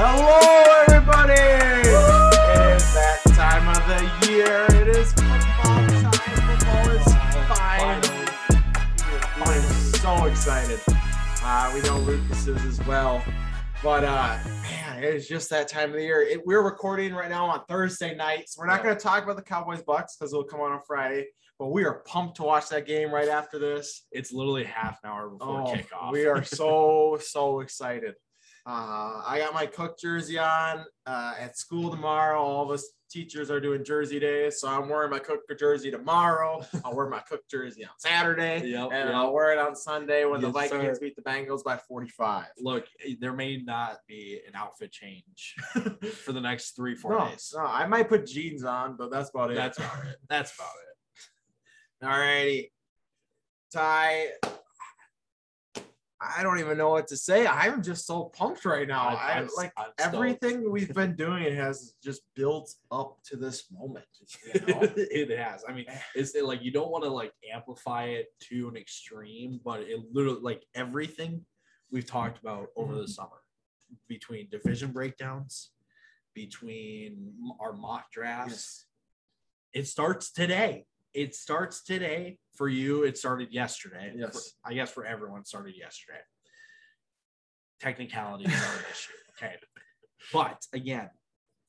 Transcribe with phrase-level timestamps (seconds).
[0.00, 1.32] Hello, everybody!
[1.32, 4.64] It is that time of the year.
[4.80, 6.12] It is football time.
[6.46, 7.04] Football is
[7.48, 8.00] fine.
[9.42, 9.62] I'm
[9.98, 10.80] so excited.
[11.42, 13.22] Uh, we know Lucas is as well.
[13.82, 16.22] But uh, man, it is just that time of the year.
[16.22, 18.84] It, we're recording right now on Thursday night, so we're not Yeah.
[18.84, 21.26] going to talk about the Cowboys Bucks because it'll come on on Friday.
[21.58, 24.04] But we are pumped to watch that game right after this.
[24.12, 26.12] It's literally half an hour before Oh, kickoff.
[26.12, 28.14] we are so so excited.
[28.68, 32.38] Uh, I got my Cook jersey on uh, at school tomorrow.
[32.42, 36.62] All of us teachers are doing jersey days, so I'm wearing my Cook jersey tomorrow.
[36.84, 39.14] I'll wear my Cook jersey on Saturday, Yep, and yep.
[39.14, 41.00] I'll wear it on Sunday when the Vikings sir.
[41.00, 42.44] beat the Bengals by 45.
[42.58, 42.84] Look,
[43.18, 45.54] there may not be an outfit change
[46.22, 47.54] for the next three, four No, days.
[47.56, 49.54] no, I might put jeans on, but that's about it.
[49.54, 50.16] That's about it.
[50.28, 50.68] That's about
[52.02, 52.06] it.
[52.06, 52.70] All righty.
[53.72, 54.26] Ty,
[56.20, 57.46] I don't even know what to say.
[57.46, 59.08] I'm just so pumped right now.
[59.08, 60.14] I, I'm- like I'm stoked.
[60.14, 64.06] everything we've been doing has just built up to this moment.
[64.54, 64.80] you know?
[64.96, 65.64] it has.
[65.68, 69.80] I mean, it's like you don't want to like amplify it to an extreme, but
[69.82, 71.44] it literally like everything
[71.90, 73.10] we've talked about over the mm-hmm.
[73.10, 73.42] summer
[74.08, 75.70] between division breakdowns,
[76.34, 78.86] between our mock drafts,
[79.74, 79.84] Yes.
[79.84, 80.86] it starts today.
[81.14, 83.04] It starts today for you.
[83.04, 84.12] It started yesterday.
[84.16, 84.32] Yes.
[84.62, 86.18] For- I guess for everyone, it started yesterday.
[87.80, 89.12] Technicality is our issue.
[89.42, 89.54] Okay.
[90.32, 91.10] But again,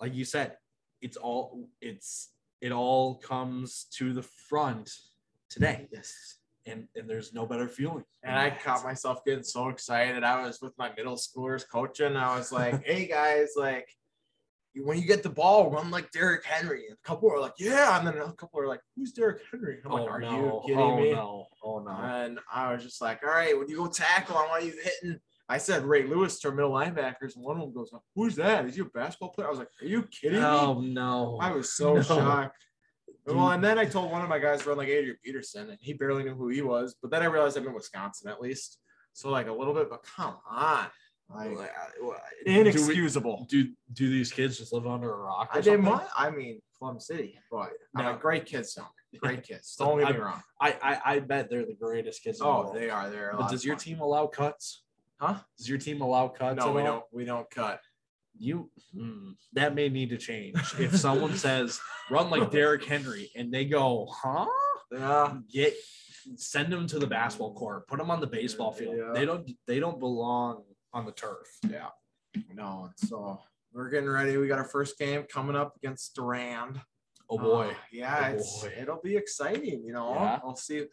[0.01, 0.57] like you said,
[1.01, 2.29] it's all it's
[2.61, 4.91] it all comes to the front
[5.49, 5.87] today.
[5.91, 6.37] Yes.
[6.65, 8.03] And and there's no better feeling.
[8.23, 10.23] And I caught myself getting so excited.
[10.23, 12.15] I was with my middle schoolers coaching.
[12.15, 13.87] I was like, hey guys, like
[14.75, 16.85] when you get the ball, run like Derrick Henry.
[16.87, 17.97] And a couple are like, yeah.
[17.97, 19.79] And then a couple are like, who's Derrick Henry?
[19.85, 20.31] I'm oh, like, are no.
[20.31, 21.11] you kidding oh, me?
[21.11, 21.47] No.
[21.63, 21.91] Oh no.
[21.91, 25.19] And I was just like, all right, when you go tackle, I want you hitting.
[25.51, 28.65] I said Ray Lewis to our middle linebackers, and one of them goes, Who's that?
[28.65, 29.47] Is he a basketball player?
[29.47, 30.45] I was like, Are you kidding me?
[30.45, 31.39] Oh no.
[31.41, 32.01] I was so No.
[32.03, 32.65] shocked.
[33.25, 35.77] Well, and then I told one of my guys to run like Adrian Peterson, and
[35.81, 36.95] he barely knew who he was.
[37.01, 38.79] But then I realized I'm in Wisconsin at least.
[39.13, 40.85] So like a little bit, but come on.
[41.29, 43.45] Like, Do we- inexcusable.
[43.49, 45.49] Do do these kids just live under a rock?
[45.53, 45.83] I did something?
[45.83, 48.15] my, I mean, Plum City, but No.
[48.15, 48.85] a great kids, son.
[49.19, 49.75] Great kids.
[49.79, 50.41] Don't get me wrong.
[50.61, 52.39] I, I I bet they're the greatest kids.
[52.39, 52.75] In the Oh, world.
[52.75, 53.09] they are.
[53.09, 53.33] They're.
[53.37, 53.83] But does your fun.
[53.83, 54.83] team allow cuts?
[55.19, 55.39] Huh?
[55.57, 56.57] Does your team allow cuts?
[56.63, 56.87] No, we all?
[56.87, 57.03] don't.
[57.11, 57.81] We don't cut.
[58.37, 60.55] You hmm, that may need to change.
[60.79, 61.79] If someone says
[62.09, 64.45] run like Derrick Henry and they go, huh?
[64.91, 65.37] Yeah.
[65.51, 65.73] Get
[66.35, 67.87] send them to the basketball court.
[67.87, 68.95] Put them on the baseball field.
[68.97, 69.11] Yeah.
[69.13, 69.49] They don't.
[69.67, 70.63] They don't belong
[70.93, 71.47] on the turf.
[71.69, 71.87] Yeah.
[72.53, 72.89] No.
[72.97, 73.39] So
[73.73, 74.37] we're getting ready.
[74.37, 76.79] We got our first game coming up against Durand.
[77.29, 77.67] Oh boy.
[77.69, 78.73] Uh, yeah, Oh, it's boy.
[78.79, 79.83] it'll be exciting.
[79.85, 80.39] You know, Yeah.
[80.43, 80.85] I'll see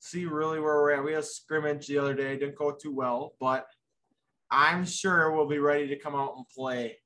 [0.00, 1.04] see really where we're at.
[1.04, 2.36] We had a scrimmage the other day.
[2.36, 3.66] Didn't go too well, but
[4.50, 6.98] I'm sure we'll be ready to come out and play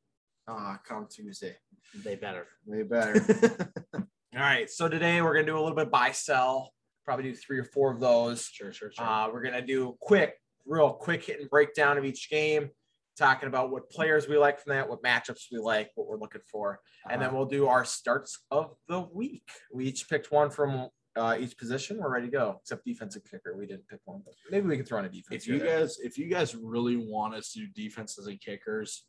[0.47, 1.57] uh come Tuesday.
[2.03, 2.47] they better.
[2.67, 3.71] Way better.
[3.95, 4.71] All right.
[4.71, 6.73] So today we're gonna do a little bit buy sell.
[7.05, 8.45] Probably do three or four of those.
[8.47, 9.05] Sure, sure, sure.
[9.05, 10.35] Uh, we're gonna do quick,
[10.69, 12.71] real quick hit and breakdown of each game,
[13.17, 16.43] talking about what players we like from that, what matchups we like, what we're looking
[16.51, 16.81] for,
[17.11, 19.49] and then Uh, we'll do our starts of the week.
[19.73, 21.99] We each picked one from uh, each position.
[21.99, 23.57] We're ready to go, except defensive kicker.
[23.57, 25.43] We didn't pick one, but maybe we can throw in a defense.
[25.43, 25.81] if you there.
[25.81, 29.05] guys if you guys really want us to do defenses and kickers,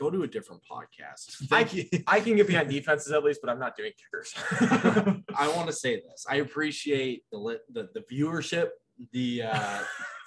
[0.00, 1.46] go to a different podcast.
[1.52, 1.84] I you.
[2.06, 4.34] I can get behind defenses at least, but I'm not doing kickers.
[5.36, 6.26] I want to say this.
[6.28, 8.70] I appreciate the the, the viewership,
[9.12, 9.82] the uh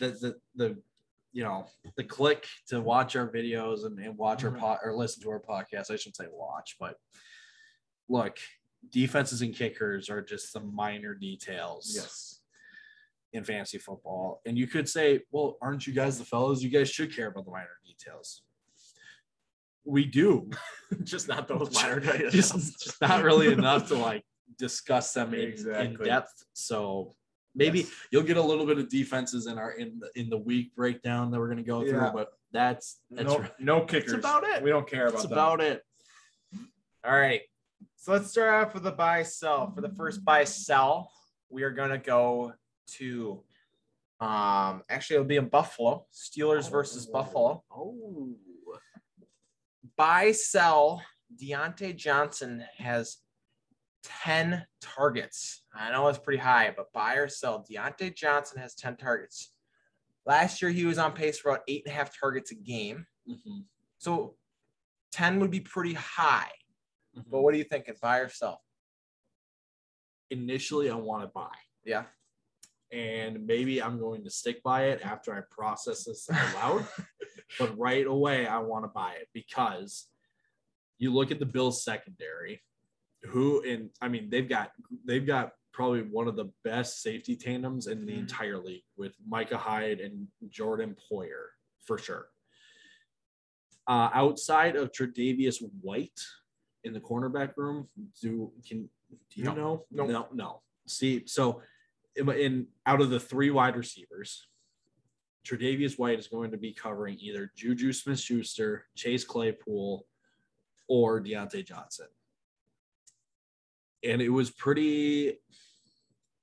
[0.00, 0.76] the, the the
[1.32, 1.66] you know
[1.96, 4.52] the click to watch our videos and, and watch Mhm.
[4.52, 5.90] our pod or listen to our podcast.
[5.90, 6.96] I shouldn't say watch, but
[8.08, 8.38] look,
[8.90, 12.40] defenses and kickers are just some minor details yes.
[13.32, 14.40] in fantasy football.
[14.46, 16.62] And you could say, well, aren't you guys the fellows?
[16.62, 18.42] You guys should care about the minor details.
[19.84, 20.50] We do,
[21.04, 22.32] Just not those minor details.
[22.32, 24.24] just not really enough to like
[24.58, 26.44] discuss them in, in depth.
[26.54, 27.14] So
[27.56, 27.90] maybe Yes.
[28.10, 31.30] you'll get a little bit of defenses in our in the in the week breakdown
[31.30, 33.50] that we're gonna go through, but that's that's no, right.
[33.58, 34.12] no kickers.
[34.12, 34.62] That's about it.
[34.62, 35.82] We don't care about That's about it.
[37.04, 37.40] All right.
[37.96, 39.72] So let's start off with the buy sell.
[39.72, 41.10] For the first buy sell,
[41.48, 42.52] we are going to go
[42.98, 43.42] to
[44.20, 46.06] um actually it'll be in Buffalo.
[46.12, 47.64] Steelers versus Buffalo.
[47.70, 48.34] Oh,
[49.96, 51.02] Buy sell
[51.40, 53.18] Diontae Johnson has
[54.24, 55.64] 10 targets.
[55.74, 57.64] I know it's pretty high, but buy or sell.
[57.70, 59.52] Diontae Johnson has 10 targets.
[60.24, 63.06] Last year he was on pace for about eight and a half targets a game.
[63.28, 63.64] Mhm,
[63.98, 64.36] So
[65.12, 66.50] 10 would be pretty high.
[67.16, 67.24] mhm.
[67.30, 67.94] But what are you thinking?
[68.00, 68.62] Buy or sell?
[70.30, 71.54] initially I want to buy.
[71.84, 72.06] Yeah.
[72.92, 76.88] and maybe I'm going to stick by it after I process this out loud.
[77.58, 80.08] but right away I want to buy it because
[80.98, 82.62] you look at the Bills secondary,
[83.24, 84.72] who in I mean they've got
[85.04, 88.18] they've got probably one of the best safety tandems in the Mhm.
[88.20, 91.48] entire league with Micah Hyde and Jordan Poyer
[91.84, 92.30] for sure.
[93.86, 96.20] Uh, outside of Tre'Davious White
[96.84, 97.88] in the cornerback room,
[98.20, 98.88] do can
[99.30, 99.54] do you No.
[99.54, 99.86] know?
[99.90, 100.08] Nope.
[100.08, 100.62] No, no.
[100.86, 101.62] See, so
[102.16, 104.48] in, in out of the three wide receivers,
[105.44, 110.06] Tre'Davious White is going to be covering either Juju Smith Schuster, Chase Claypool,
[110.88, 112.08] or Diontae Johnson.
[114.06, 115.38] And it was pretty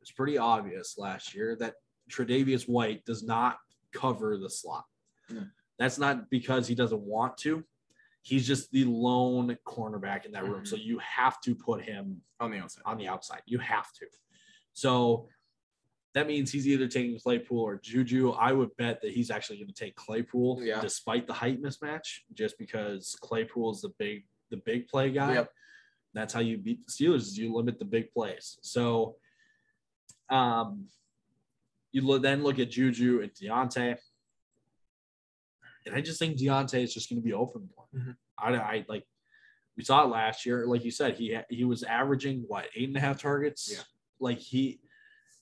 [0.02, 1.76] it's pretty obvious last year that
[2.12, 3.58] Tre'Davious White does not
[3.94, 4.84] cover the slot.
[5.30, 5.44] Yeah.
[5.80, 7.64] That's not because he doesn't want to.
[8.22, 10.64] He's just the lone cornerback in that room.
[10.64, 10.68] Mhm.
[10.68, 12.82] So you have to put him On the outside.
[12.86, 13.42] on the outside.
[13.46, 14.06] You have to.
[14.74, 15.30] So
[16.14, 18.32] that means he's either taking Claypool or Juju.
[18.32, 20.82] I would bet that he's actually going to take Claypool Yeah.
[20.82, 25.34] despite the height mismatch, just because Claypool is the big the big play guy.
[25.36, 25.52] Yep.
[26.14, 28.58] That's how you beat the Steelers is you limit the big plays.
[28.62, 29.16] So
[30.30, 30.88] um
[31.92, 33.98] you then look at Juju and Diontae.
[35.86, 37.86] And I just think Diontae is just going to be open more.
[37.96, 38.16] Mhm.
[38.40, 39.06] I, I like
[39.78, 40.66] we saw it last year.
[40.66, 43.70] Like you said, he he was averaging what eight and a half targets.
[43.72, 43.84] Yeah.
[44.20, 44.80] Like he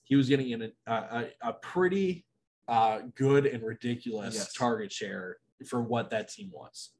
[0.04, 2.26] he was getting in a a, a pretty
[2.68, 4.52] uh, good and ridiculous Yes.
[4.54, 5.36] target share
[5.66, 6.90] for what that team was.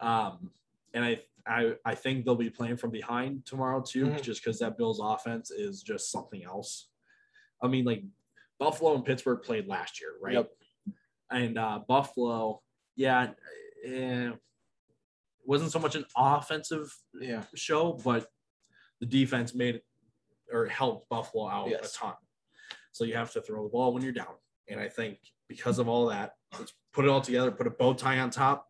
[0.00, 0.50] Um,
[0.94, 4.22] and I I I think they'll be playing from behind tomorrow too, Mhm.
[4.22, 6.88] just because that Bills offense is just something else.
[7.62, 8.02] I mean, like
[8.58, 10.34] Buffalo and Pittsburgh played last year, right?
[10.34, 10.50] Yep.
[11.30, 12.62] And uh, Buffalo,
[12.96, 13.32] yeah,
[13.84, 14.32] eh,
[15.44, 17.44] wasn't so much an offensive Yeah.
[17.54, 18.30] show, but
[19.00, 19.86] the defense made it
[20.52, 21.94] or helped Buffalo out Yes.
[21.94, 22.14] a ton.
[22.92, 24.36] So you have to throw the ball when you're down.
[24.68, 27.94] And I think because of all that, let's put it all together, put a bow
[27.94, 28.69] tie on top.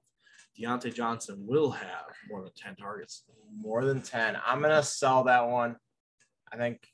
[0.58, 3.24] Diontae Johnson will have more than 10 targets.
[3.56, 4.36] More than 10.
[4.46, 5.76] I'm going to sell that one.
[6.52, 6.86] I think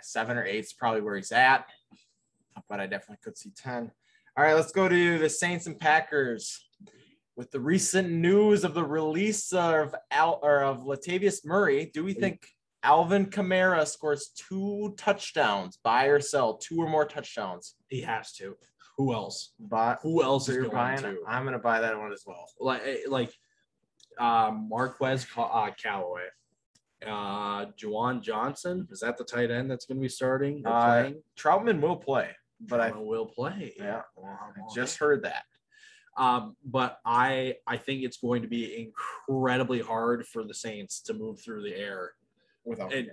[0.00, 1.66] seven or eight is probably where he's at,
[2.68, 3.90] but I definitely could see 10.
[4.36, 6.66] All right, let's go to the Saints and Packers.
[7.36, 12.12] With the recent news of the release of Al or of Latavius Murray, do we
[12.12, 12.46] think
[12.82, 17.76] Alvin Kamara scores two touchdowns, buy or sell, two or more touchdowns?
[17.88, 18.56] He has to.
[19.00, 19.54] Who else?
[19.58, 21.16] But Who else is going buying to?
[21.26, 22.44] I'm going to buy that one as well.
[22.60, 23.32] Like, eh, like
[24.18, 26.26] um, Marquez uh, Callaway,
[27.06, 28.86] uh, Juwan Johnson.
[28.90, 30.62] Is that the tight end that's going to be starting?
[30.66, 31.22] or Uh, playing?
[31.34, 32.28] Trautman will play,
[32.60, 33.72] but I will play.
[33.78, 34.02] Yeah.
[34.14, 35.44] Well, I just heard that.
[36.18, 41.14] Um, but I I think it's going to be incredibly hard for the Saints to
[41.14, 42.12] move through the air.
[42.66, 43.08] Without And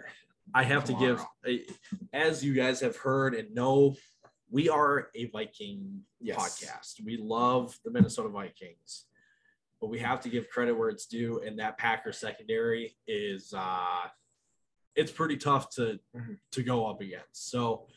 [0.53, 1.25] I have to give,
[2.13, 3.95] as you guys have heard and know,
[4.49, 6.37] we are a Viking Yes.
[6.37, 7.05] podcast.
[7.05, 9.05] We love the Minnesota Vikings,
[9.81, 11.41] but we have to give credit where it's due.
[11.41, 14.07] And that Packer secondary is uh,
[14.95, 16.39] it's pretty tough to Mhm.
[16.51, 17.49] to go up against.
[17.51, 17.87] So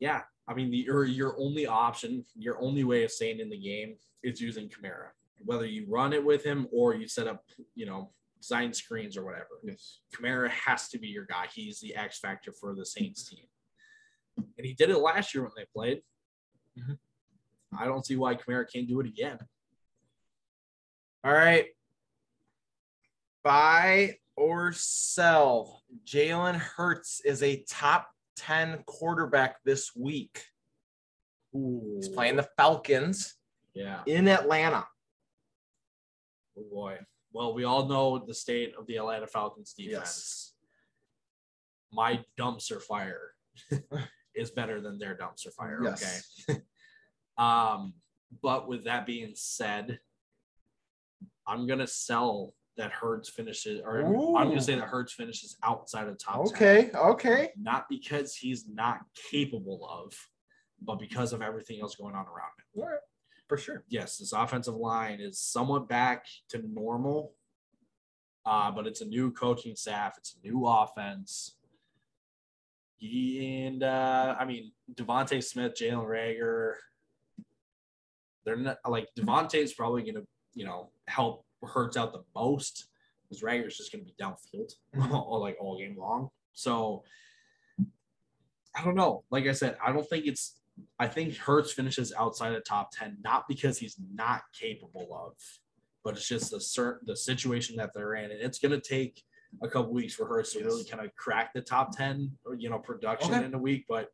[0.00, 3.58] yeah, I mean the your your only option, your only way of staying in the
[3.58, 5.10] game is using Kamara.
[5.44, 7.44] Whether you run it with him or you set up,
[7.74, 9.60] you know, design screens or whatever.
[9.62, 10.00] Yes.
[10.14, 11.46] Kamara has to be your guy.
[11.52, 13.46] He's the X factor for the Saints team.
[14.36, 16.02] And he did it last year when they played.
[16.78, 16.98] Mhm.
[17.78, 19.38] I don't see why Kamara can't do it again.
[21.24, 21.68] All right.
[23.42, 25.82] Buy or sell.
[26.04, 30.44] Jalen Hurts is a top 10 quarterback this week.
[31.52, 33.38] He's playing the Falcons
[33.72, 34.02] Yeah.
[34.06, 34.86] in Atlanta.
[36.58, 36.98] Oh boy.
[37.36, 39.92] Well, we all know the state of the Atlanta Falcons defense.
[39.92, 40.52] Yes.
[41.92, 43.32] My dumpster fire
[44.34, 45.82] is better than their dumpster fire.
[45.84, 46.32] Yes.
[46.48, 46.62] Okay.
[47.36, 47.92] um,
[48.42, 49.98] but with that being said,
[51.46, 56.16] I'm gonna sell that Hurts finishes, or I'm gonna say that Hurts finishes outside of
[56.16, 56.54] top 10.
[56.54, 56.90] Okay.
[56.94, 57.50] Okay.
[57.58, 59.00] Not because he's not
[59.30, 60.14] capable of,
[60.80, 62.82] but because of everything else going on around him.
[62.82, 62.98] All right.
[63.48, 63.84] For sure.
[63.88, 67.32] yes, this offensive line is somewhat back to normal,
[68.44, 71.56] uh, but it's a new coaching staff, it's a new offense.
[73.00, 76.72] And uh, I mean, DeVonta Smith, Jalen Reagor,
[78.44, 82.86] they're not like DeVonta's probably going to, you know, help Hurts out the most
[83.22, 84.72] because Reagor's just going to be downfield
[85.12, 86.28] all like all game long.
[86.52, 87.02] So
[88.74, 89.24] I don't know.
[89.30, 90.60] Like I said, I don't think it's
[90.98, 95.34] I think Hurts finishes outside the top 10, not because he's not capable of,
[96.04, 98.30] but it's just the certain the situation that they're in.
[98.30, 99.22] And it's gonna take
[99.62, 102.68] a couple weeks for Hurts to really kind of crack the top 10 or you
[102.70, 103.44] know production Okay.
[103.44, 103.84] in a week.
[103.88, 104.10] But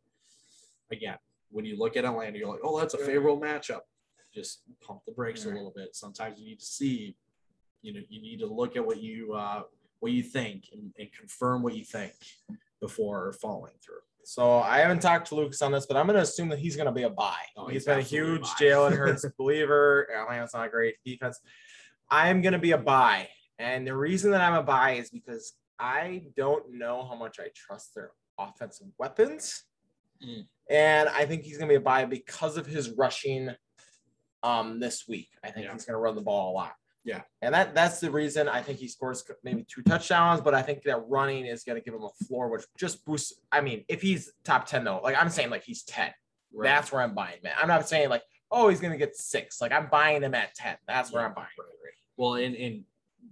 [0.91, 1.19] again,
[1.51, 3.81] when you look at Atlanta, you're like, oh, that's a favorable matchup.
[4.35, 5.95] Just pump the brakes a little bit.
[5.95, 7.17] Sometimes you need to see,
[7.83, 9.63] you know, you need to look at what you uh,
[10.01, 12.13] what you think and, and confirm what you think
[12.81, 14.01] before following through.
[14.25, 16.77] So I haven't talked to Lucas on this, but I'm going to assume that he's
[16.77, 17.37] going to be a buy.
[17.57, 18.43] Oh, he's he's been a huge.
[18.43, 20.09] Jalen Hurts believer.
[20.17, 21.41] Atlanta's not a great defense.
[22.11, 23.29] I'm going to be a buy.
[23.59, 27.49] And the reason that I'm a buy is because I don't know how much I
[27.55, 29.65] trust their offensive weapons.
[30.25, 30.47] Mm.
[30.71, 33.51] And I think he's going to be a buy because of his rushing
[34.43, 35.31] um, this week.
[35.43, 35.73] I think Yeah.
[35.73, 36.73] he's going to run the ball a lot.
[37.05, 37.23] Yeah.
[37.41, 40.83] And that that's the reason I think he scores maybe two touchdowns, but I think
[40.85, 43.33] that running is going to give him a floor, which just boosts.
[43.51, 46.11] I mean, if he's top 10, though, like I'm saying, like he's 10.
[46.63, 47.55] That's where I'm buying, man.
[47.61, 49.61] I'm not saying like, oh, he's going to get six.
[49.61, 50.77] Like I'm buying him at 10.
[50.87, 51.29] That's where Yeah.
[51.29, 51.49] I'm buying.
[52.17, 52.85] Well, and, and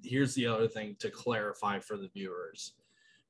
[0.03, 2.73] here's the other thing to clarify for the viewers.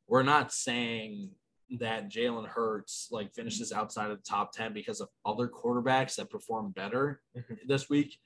[0.06, 1.30] We're not saying
[1.78, 6.30] that Jalen Hurts like finishes outside of the top 10 because of other quarterbacks that
[6.30, 7.58] perform better Mhm.
[7.66, 8.18] this week.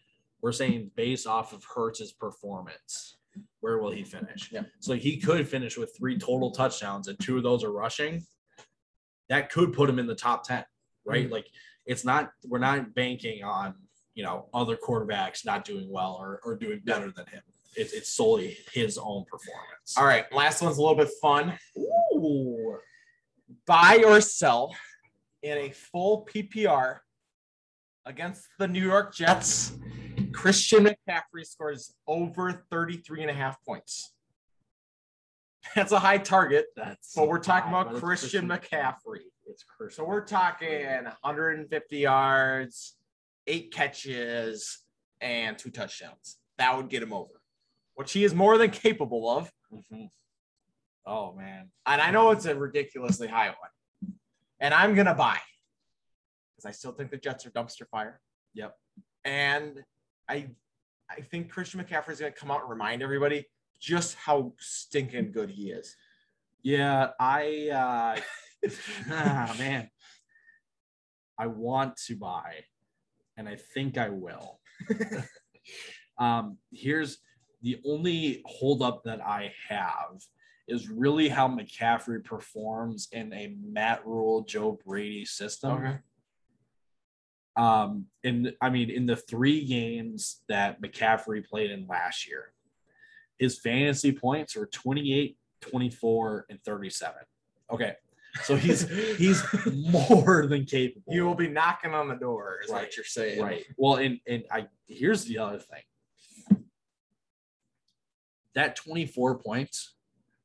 [0.45, 3.17] We're saying based off of Hurts's performance,
[3.61, 4.51] where will he finish?
[4.53, 4.65] Yeah.
[4.79, 8.23] So he could finish with three total touchdowns and two of those are rushing.
[9.31, 10.63] That could put him in the top 10,
[11.07, 11.25] right?
[11.25, 11.33] Mm-hmm.
[11.33, 11.47] Like
[11.87, 13.75] it's not, we're not banking on,
[14.15, 17.41] you know, other quarterbacks not doing well or, or doing better than him.
[17.75, 19.97] It's, it's solely his own performance.
[19.97, 20.31] All right.
[20.31, 21.59] Last one's a little bit fun.
[21.79, 22.77] Ooh.
[23.65, 24.77] Buy or sell
[25.43, 26.99] in a full PPR
[28.05, 29.73] against the New York Jets.
[30.35, 34.13] Christian McCaffrey scores over 33 and a half points.
[35.75, 39.21] That's a high target, That's but we're talking high, about it's Christian McCaffrey.
[39.47, 40.05] It's Christian.
[40.05, 42.97] So we're talking 150 yards,
[43.47, 44.81] eight catches,
[45.21, 46.37] and two touchdowns.
[46.59, 47.41] That would get him over,
[47.95, 49.51] which he is more than capable of.
[49.73, 50.11] Mhm.
[51.07, 51.71] Oh man.
[51.87, 54.15] And I know it's a ridiculously high one.
[54.61, 55.39] And I'm going to buy
[56.53, 58.21] because I still think the Jets are dumpster fire.
[58.55, 58.75] Yep.
[59.25, 59.83] And
[60.29, 60.49] I
[61.11, 63.47] I think Christian McCaffrey is going to come out and remind everybody
[63.81, 65.95] just how stinking good he is.
[66.63, 68.21] Yeah, I uh
[69.11, 69.91] ah, man.
[71.39, 72.65] I want to buy,
[73.37, 74.61] and I think I will.
[76.19, 77.19] um, here's
[77.63, 80.21] the only holdup that I have
[80.69, 85.99] is really how McCaffrey performs in a Matt Rhule, Joe Brady system.
[87.57, 92.53] Um, in I mean, in the three games that McCaffrey played in last year,
[93.39, 97.15] his fantasy points were 28, 24, and 37.
[97.71, 97.95] Okay.
[98.43, 99.43] So he's he's
[99.73, 101.15] more than capable.
[101.15, 103.41] You will be knocking on the door, is Right, what you're saying.
[103.41, 103.65] right.
[103.77, 106.65] Well, and and I here's the other thing.
[108.55, 109.95] That 24 points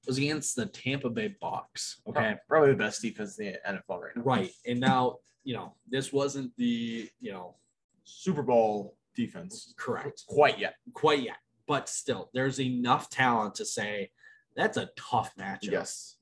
[0.07, 2.01] was against the Tampa Bay Bucks.
[2.07, 2.19] Okay.
[2.19, 2.35] Okay.
[2.47, 4.21] Probably the best defense in the NFL right now.
[4.23, 4.51] Right.
[4.65, 5.17] And now,
[5.49, 7.55] you know, this wasn't the, you know,
[8.03, 9.73] Super Bowl defense.
[9.77, 10.75] correct Quite yet.
[10.93, 14.11] quite yet, but still, there's enough talent to say
[14.55, 15.71] that's a tough matchup.
[15.71, 16.17] Yes.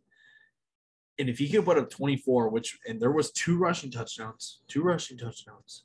[1.19, 4.81] And if he could put up 24, which and there was two rushing touchdowns, two
[4.81, 5.84] rushing touchdowns.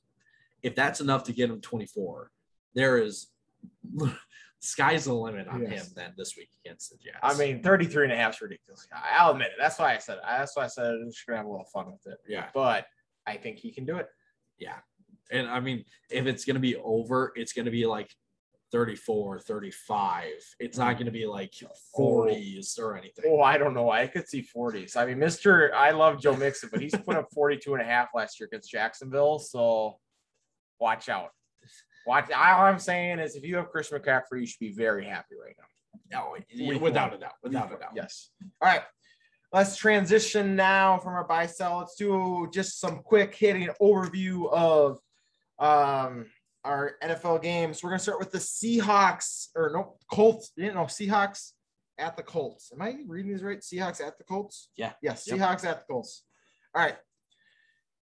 [0.63, 2.31] If that's enough to get him 24,
[2.75, 3.27] there is
[4.61, 5.89] sky's the limit on Yes.
[5.89, 7.19] him then this week against the Jets.
[7.25, 8.87] I mean, 33 and a half is ridiculous.
[9.19, 9.55] I'll admit it.
[9.59, 10.25] That's why I said it.
[10.25, 12.19] That's why I said I'm just to have a little fun with it.
[12.29, 12.87] yeah, But
[13.27, 14.09] I think he can do it.
[14.59, 14.79] yeah.
[15.31, 18.11] And I mean, if it's going to be over, it's going to be like
[18.73, 20.27] 34, 35.
[20.61, 21.55] It's not going to be like
[21.99, 23.25] 40s or anything.
[23.29, 23.91] Oh, I don't know.
[23.91, 24.97] I could see 40s.
[24.97, 25.73] I mean, Mr.
[25.73, 28.71] I love Joe Mixon, but he's put up 42 and a half last year against
[28.71, 29.39] Jacksonville.
[29.39, 29.99] So
[30.81, 31.31] watch out.
[32.07, 32.31] Watch.
[32.31, 35.55] All I'm saying is if you have Chris McCaffrey, you should be very happy right
[35.59, 35.67] now.
[36.11, 37.93] No, without a doubt, without a doubt.
[37.95, 38.31] Yes.
[38.61, 38.83] All right.
[39.53, 41.79] Let's transition now from our buy sell.
[41.79, 44.99] Let's do just some quick hitting overview of
[45.59, 46.27] um,
[46.65, 47.83] our NFL games.
[47.83, 50.53] We're gonna start with the Seahawks or no Colts.
[50.57, 51.53] You know, Seahawks
[51.99, 52.73] at the Colts.
[52.73, 53.61] Am I reading these right?
[53.61, 54.71] Seahawks at the Colts.
[54.77, 54.93] Yeah.
[55.03, 55.27] Yes.
[55.27, 55.39] Yep.
[55.39, 56.25] Seahawks at the Colts.
[56.75, 56.97] All right.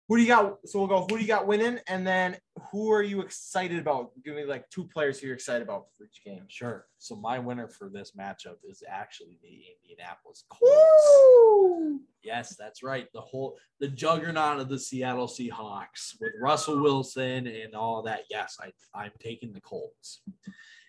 [0.07, 0.59] Who do you got?
[0.65, 1.01] So we'll go.
[1.01, 1.79] Who do you got winning?
[1.87, 2.37] And then
[2.71, 4.11] who are you excited about?
[4.23, 6.45] Give me like two players who you're excited about for each game.
[6.47, 6.85] Sure.
[6.97, 10.71] So my winner for this matchup is actually the Indianapolis Colts.
[10.71, 11.99] Woo!
[12.23, 13.07] Yes, that's right.
[13.13, 18.21] The whole the juggernaut of the Seattle Seahawks with Russell Wilson and all that.
[18.29, 20.21] Yes, I I'm taking the Colts.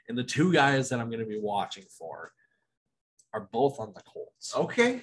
[0.09, 2.33] And the two guys that I'm going to be watching for
[3.35, 4.55] are both on the Colts.
[4.57, 5.03] Okay.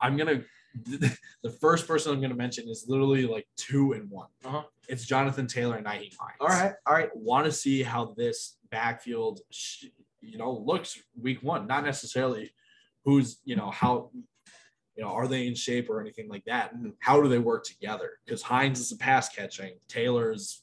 [0.00, 0.44] I'm going to
[1.42, 4.26] the first person I'm going to mention is literally like 2 and 1.
[4.44, 4.62] Uh-huh.
[4.88, 6.36] It's Jonathan Taylor and Nyheim Hines.
[6.40, 6.72] All right.
[6.86, 7.08] All right.
[7.14, 9.40] want to see how this backfield,
[10.20, 11.66] you know, looks week one.
[11.66, 12.52] Not necessarily
[13.04, 14.10] who's, you know, how
[14.96, 16.72] You know, are they in shape or anything like that?
[17.00, 18.12] How do they work together?
[18.24, 20.62] Because Hines is a pass catching, Taylor's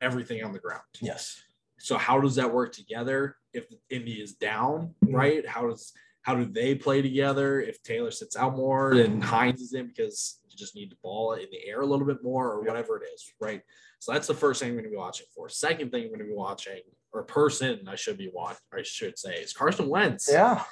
[0.00, 0.82] everything on the ground.
[1.00, 1.42] Yes.
[1.78, 5.12] So how does that work together if Indy is down, Mhm.
[5.14, 5.46] right?
[5.46, 5.92] How does
[6.28, 9.20] how do they play together if Taylor sits out more and mm-hmm.
[9.22, 12.22] Hines is in because you just need the ball in the air a little bit
[12.22, 13.62] more or whatever it is, right?
[13.98, 15.48] So that's the first thing I'm going to be watching for.
[15.48, 16.82] Second thing I'm going to be watching,
[17.14, 20.28] or person I should be watching, I should say, is Carson Wentz.
[20.30, 20.64] Yeah.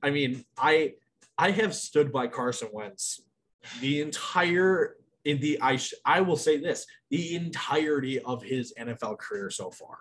[0.00, 0.92] I mean, I
[1.36, 3.20] I have stood by Carson Wentz
[3.80, 9.18] the entire in the I sh- I will say this the entirety of his NFL
[9.18, 9.98] career so far.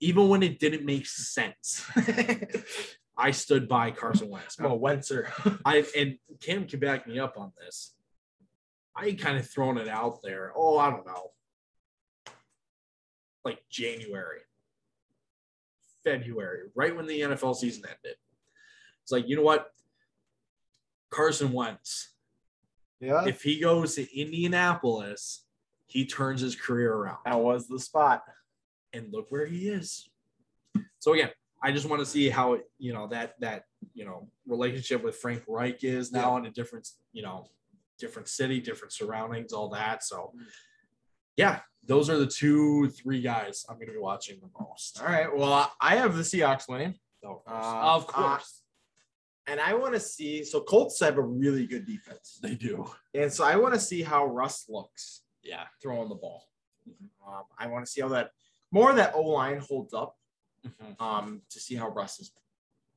[0.00, 1.86] Even when it didn't make sense,
[3.16, 4.58] I stood by Carson Wentz.
[4.58, 5.28] I'm a Wentzer.
[5.64, 7.94] I and Cam can back me up on this.
[8.96, 10.52] I kind of thrown it out there.
[10.56, 11.30] Oh, I don't know.
[13.44, 14.40] Like January,
[16.04, 18.16] February, right when the NFL season ended.
[19.02, 19.68] It's like, you know what?
[21.10, 22.10] Carson Wentz,
[23.00, 23.24] Yeah.
[23.26, 25.44] if he goes to Indianapolis,
[25.86, 27.18] he turns his career around.
[27.24, 28.22] that was the spot.
[28.92, 30.08] And look where he is.
[31.00, 31.30] So again,
[31.62, 33.64] I just want to see how you know that that
[33.94, 37.46] you know relationship with Frank Reich is now in a different you know
[37.98, 40.02] different city, different surroundings, all that.
[40.02, 40.32] So
[41.36, 45.00] yeah, those are the two three guys I'm going to be watching the most.
[45.00, 45.34] All right.
[45.34, 46.94] Well, I have the Seahawks winning.
[47.24, 48.58] Of course, Uh, of course.
[49.46, 50.44] And I want to see.
[50.44, 52.90] So Colts have a really good defense, they do.
[53.14, 55.64] and so I want to see how Russ looks Yeah.
[55.80, 56.48] throwing the ball.
[57.26, 58.30] Um, I want to see how that
[58.72, 60.16] more of that O line holds up.
[61.00, 62.30] Um, to see how Russ is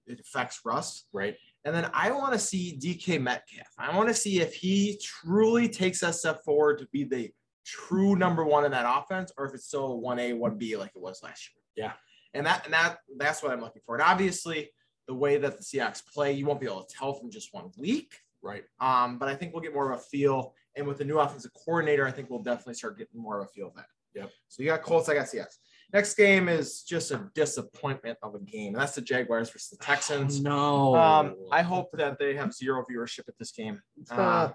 [0.08, 1.06] it affects Russ.
[1.14, 1.36] Right.
[1.64, 3.68] And then I want to see DK Metcalf.
[3.78, 7.32] I want to see if he truly takes that step forward to be the
[7.66, 10.78] true number one in that offense, or if it's still a one A, one B
[10.78, 11.88] like it was last year.
[11.88, 11.94] Yeah.
[12.34, 13.96] And that and that that's what I'm looking for.
[13.96, 14.70] And obviously,
[15.08, 17.72] the way that the Seahawks play, you won't be able to tell from just one
[17.78, 18.14] week.
[18.42, 18.64] Right.
[18.80, 20.54] Um, but I think we'll get more of a feel.
[20.76, 23.50] And with the new offensive coordinator, I think we'll definitely start getting more of a
[23.50, 23.86] feel of that.
[24.14, 24.32] Yep.
[24.50, 25.58] So you got Colts, I got Seahawks.
[25.96, 29.78] Next game is just a disappointment of a game, and that's the Jaguars versus the
[29.78, 30.42] Texans.
[30.46, 30.94] No.
[30.94, 33.82] Um, I hope that they have zero viewership at this game.
[34.12, 34.50] Uh,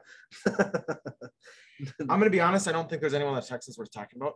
[0.46, 2.68] I'm going to be honest.
[2.68, 4.34] I don't think there's anyone that Texans worth talking about.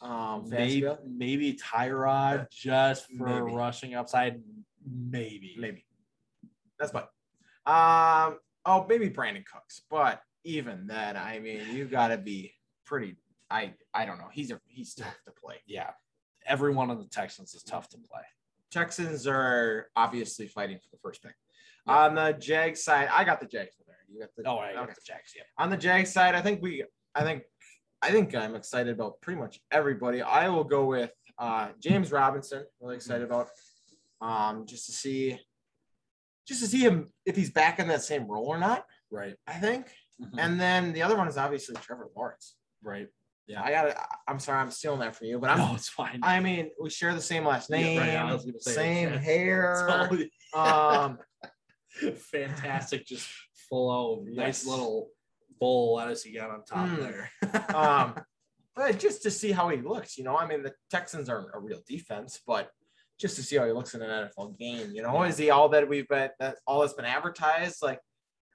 [0.00, 3.56] Um, maybe maybe, maybe Tyrod just for Maybe.
[3.56, 4.40] rushing upside.
[4.88, 5.56] Maybe.
[5.58, 5.84] maybe.
[6.78, 7.02] That's fine.
[7.66, 12.54] Um, oh, maybe Brandin Cooks, but even then, I mean, you got to be
[12.86, 13.16] pretty.
[13.50, 14.28] I I don't know.
[14.32, 15.56] He's a he's tough to play.
[15.66, 15.90] Yeah.
[16.46, 18.22] Everyone on the Texans is tough to play.
[18.70, 21.34] Texans are obviously fighting for the first pick.
[21.86, 21.98] Yeah.
[21.98, 23.96] On the Jag side, I got the Jags there.
[24.10, 24.92] You got the Oh, I got okay.
[24.94, 25.32] the Jags.
[25.36, 25.42] Yeah.
[25.58, 27.42] on the Jag side, I think we, I think,
[28.02, 30.22] I think I'm excited about pretty much everybody.
[30.22, 32.64] I will go with uh, James Robinson.
[32.80, 33.48] Really excited about,
[34.20, 35.38] um, just to see,
[36.46, 38.84] just to see him if he's back in that same role or not.
[39.10, 39.36] Right.
[39.46, 39.86] I think,
[40.20, 42.56] And and then the other one is obviously Trevor Lawrence.
[42.82, 43.08] right.
[43.46, 43.96] Yeah, I got it.
[44.26, 45.58] I'm sorry, I'm stealing that from you, but I'm.
[45.58, 46.20] no, it's fine.
[46.22, 50.08] I mean, we share the same last Yeah, name, right, gonna say, same hair.
[50.54, 51.18] Um,
[52.16, 53.28] fantastic, just
[53.68, 55.10] full of nice little
[55.60, 57.00] bowl lettuce you got on top Mm.
[57.00, 57.74] there.
[57.74, 58.14] um,
[58.76, 61.58] but just to see how he looks, you know, I mean, the Texans aren't a
[61.58, 62.70] real defense, but
[63.18, 65.68] just to see how he looks in an NFL game, you know, is he all
[65.70, 67.82] that we've been, that all that's been advertised?
[67.82, 68.00] Like,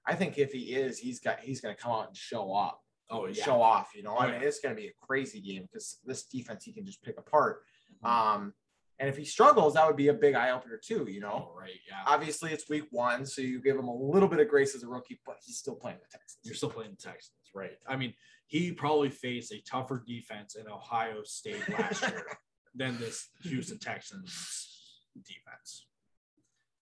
[0.07, 2.81] I think if he is, he's got, he's going to come out and show up,
[3.09, 3.43] oh yeah.
[3.43, 5.99] show off, you know, Oh, I mean, it's going to be a crazy game because
[6.05, 7.61] this defense he can just pick apart.
[8.03, 8.53] Um,
[8.99, 11.49] and if he struggles, that would be a big eye opener too, you know.
[11.51, 11.71] Oh, right.
[11.87, 12.01] Yeah.
[12.05, 14.87] Obviously, it's week one, so you give him a little bit of grace as a
[14.87, 16.39] rookie, but he's still playing the Texans.
[16.43, 17.71] You're still playing the Texans, right?
[17.87, 18.13] I mean,
[18.47, 22.25] he probably faced a tougher defense in Ohio State last year
[22.75, 25.87] than this Houston Texans defense.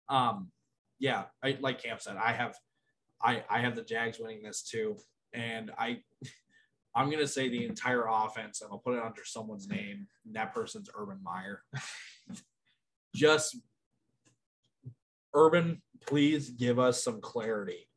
[0.07, 0.51] Um,
[0.99, 2.55] yeah, I, like Camp said, I have,
[3.21, 4.95] I I have the Jags winning this too,
[5.35, 5.99] and I,
[6.95, 10.07] I'm gonna say the entire offense, and I'll put it under someone's name.
[10.25, 11.61] And that person's Urban Meyer.
[13.15, 13.57] Just
[15.33, 17.89] Urban, please give us some clarity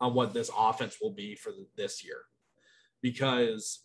[0.00, 2.22] on what this offense will be for the, this year,
[3.00, 3.84] because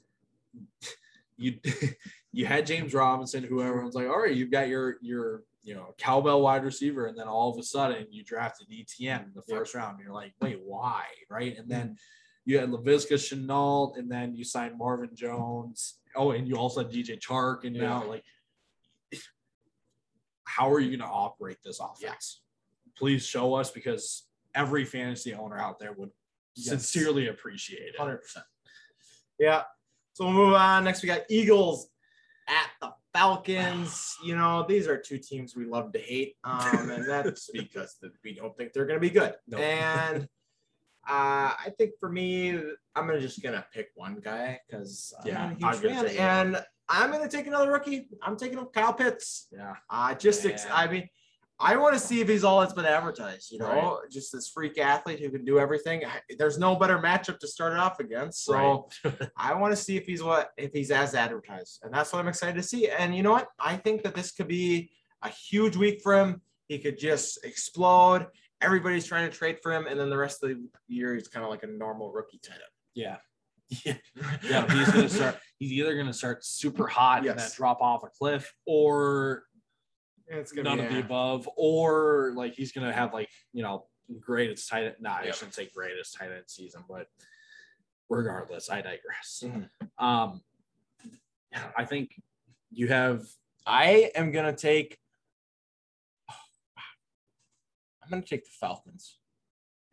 [1.37, 1.59] you
[2.31, 5.93] you had James Robinson, who everyone's like, all right, you've got your your you know
[5.97, 9.57] cowbell wide receiver, and then all of a sudden you drafted Etienne in the Yep.
[9.57, 9.95] first round.
[9.97, 11.03] And you're like, wait, why?
[11.29, 11.57] Right?
[11.57, 11.97] And then
[12.47, 15.95] you had Laviska Shenault, and then you signed Marvin Jones.
[16.15, 18.09] Oh, and you also had DJ Chark, and now Yeah.
[18.09, 18.23] like,
[20.45, 22.41] how are you going to operate this offense?
[22.97, 26.09] Please show us because every fantasy owner out there would
[26.55, 26.69] Yes.
[26.69, 27.97] sincerely appreciate it.
[27.97, 28.45] Hundred percent.
[29.37, 29.63] Yeah.
[30.13, 30.85] So we'll move on.
[30.85, 31.89] Next, we got Eagles
[32.47, 34.15] at the Falcons.
[34.23, 38.33] You know, these are two teams we love to hate, um, and that's because we
[38.33, 39.35] don't think they're going to be good.
[39.47, 39.57] No.
[39.59, 40.27] And
[41.07, 42.49] Uh, I think for me,
[42.95, 46.19] I'm gonna just gonna pick one guy because Yeah, I'm a huge fan, that.
[46.19, 48.07] and I'm gonna take another rookie.
[48.21, 49.47] I'm taking Kyle Pitts.
[49.51, 49.75] Yeah.
[49.89, 51.09] Uh, just ex- I mean,
[51.59, 53.51] I want to see if he's all that's been advertised.
[53.51, 56.05] You know, just this freak athlete who can do everything.
[56.05, 58.43] I- There's no better matchup to start it off against.
[58.45, 59.13] So Right.
[59.37, 62.27] I want to see if he's what if he's as advertised, and that's what I'm
[62.27, 62.89] excited to see.
[62.89, 63.47] And you know what?
[63.59, 64.91] I think that this could be
[65.23, 66.41] a huge week for him.
[66.67, 68.27] He could just explode.
[68.61, 71.43] Everybody's trying to trade for him, and then the rest of the year he's kind
[71.43, 72.63] of like a normal rookie tight end.
[72.95, 73.17] Yeah.
[73.85, 73.93] Yeah.
[74.43, 74.73] Yeah.
[74.73, 78.53] He's gonna start he's either gonna start super hot and then drop off a cliff
[78.65, 79.43] or
[80.27, 83.87] It's none of the above, or like he's gonna have like, you know,
[84.19, 84.95] greatest tight end.
[85.01, 87.07] Nah, I shouldn't say greatest tight end season, but
[88.09, 89.43] regardless, I digress.
[89.43, 89.69] Mhm.
[90.03, 90.41] Um
[91.51, 92.11] yeah, I think
[92.71, 93.23] you have
[93.65, 94.97] I am gonna take.
[98.07, 99.17] I'm gonna take the Falcons.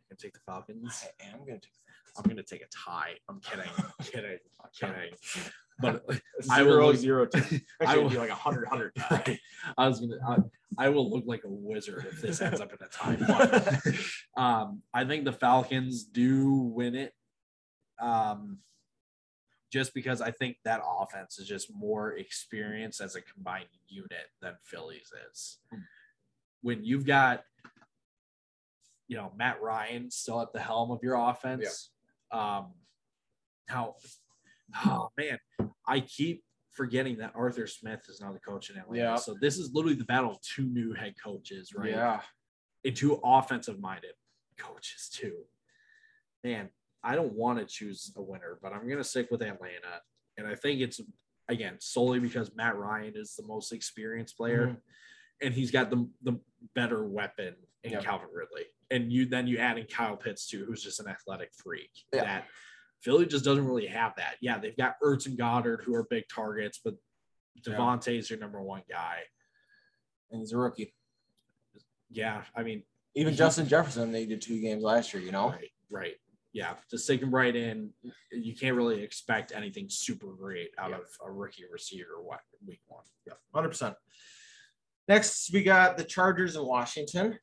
[0.00, 1.04] you can take the Falcons.
[1.20, 1.70] I am gonna take.
[2.16, 3.14] I'm gonna take a tie.
[3.28, 3.68] I'm kidding.
[3.78, 4.38] I'm kidding.
[4.62, 5.14] I'm kidding.
[5.80, 7.60] But The I will zero look- zero two.
[7.84, 8.92] I will- be like a hundred hundred.
[9.10, 9.38] Right.
[9.76, 10.18] I was gonna.
[10.26, 10.36] I,
[10.86, 13.92] I will look like a wizard if this ends up in a tie.
[14.36, 17.12] Um, I think the Falcons do win it.
[18.00, 18.58] Um,
[19.72, 24.54] just because I think that offense is just more experienced as a combined unit than
[24.62, 25.58] Phillies is.
[25.72, 25.80] Hmm.
[26.62, 27.42] When you've got,
[29.08, 31.90] you know, Matt Ryan still at the helm of your offense.
[32.30, 32.72] Um,
[33.68, 33.94] how,
[34.86, 35.38] oh man,
[35.86, 39.02] I keep forgetting that Arthur Smith is now the coach in Atlanta.
[39.02, 39.16] Yeah.
[39.16, 41.90] So this is literally the battle of two new head coaches, right?
[41.90, 42.20] Yeah.
[42.84, 44.12] and two offensive minded
[44.58, 45.36] coaches too.
[46.42, 46.68] Man,
[47.02, 50.02] I don't want to choose a winner, but I'm gonna stick with Atlanta.
[50.36, 51.00] And I think it's
[51.48, 54.80] again solely because Matt Ryan is the most experienced player Mhm.
[55.42, 56.40] and he's got the the
[56.74, 58.00] better weapon in Yeah.
[58.02, 58.66] Calvin Ridley.
[58.94, 61.90] And you then you add in Kyle Pitts too, who's just an athletic freak.
[62.12, 62.24] Yeah.
[62.24, 62.44] That
[63.02, 64.36] Philly just doesn't really have that.
[64.40, 66.94] Yeah, they've got Ertz and Goedert who are big targets, but
[67.66, 67.74] Yeah.
[67.74, 69.24] DeVonta's your number one guy.
[70.30, 70.94] And he's a rookie.
[72.10, 72.84] Yeah, I mean,
[73.16, 75.22] Even He- Justin Jefferson, they did two games last year.
[75.22, 75.50] You know.
[75.50, 76.16] Right, right.
[76.52, 77.92] Yeah, just take him right in.
[78.32, 80.98] You can't really expect anything super great out Yeah.
[80.98, 83.04] of a rookie receiver what week one.
[83.26, 83.96] Yeah, hundred percent.
[85.08, 87.38] Next, we got the Chargers in Washington.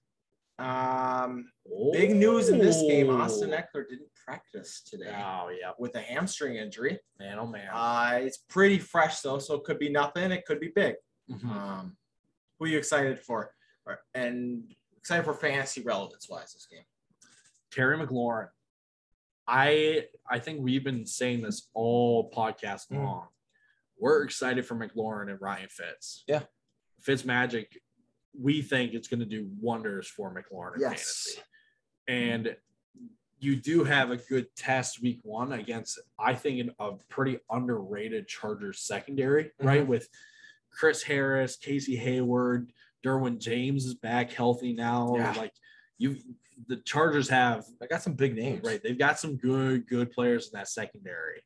[0.62, 1.52] Um,
[1.92, 6.56] big news in this game: Austin Ekeler didn't practice today Oh yeah, with a hamstring
[6.56, 7.00] injury.
[7.20, 7.70] man, oh man.
[7.74, 10.32] Uh, it's pretty fresh though, so it could be nothing.
[10.32, 10.96] It could be big.
[11.30, 11.46] Mhm.
[11.50, 11.98] Um,
[12.60, 13.54] who are you excited for?
[14.14, 16.84] And excited for fantasy relevance wise this game.
[17.72, 18.50] Terry McLaurin.
[19.48, 23.04] I I think we've been saying this all podcast Mm.
[23.04, 23.28] long.
[23.98, 26.24] We're excited for McLaurin and Ryan Fitz.
[26.28, 26.44] Yeah.
[27.02, 27.82] Fitz Magic,
[28.40, 31.42] we think it's going to do wonders for McLaurin in fantasy.
[32.08, 32.56] And
[33.40, 38.80] you do have a good test week one against, I think, a pretty underrated Chargers
[38.80, 39.68] secondary, mm-hmm.
[39.68, 39.88] right?
[39.88, 40.08] With
[40.72, 42.72] Chris Harris, Casey Hayward,
[43.04, 45.16] Derwin James is back healthy now.
[45.16, 45.34] Yeah.
[45.38, 45.54] Like
[45.98, 46.18] you,
[46.68, 48.62] the Chargers have I got some big names.
[48.64, 48.82] right.
[48.82, 51.42] They've got some good, good players in that secondary.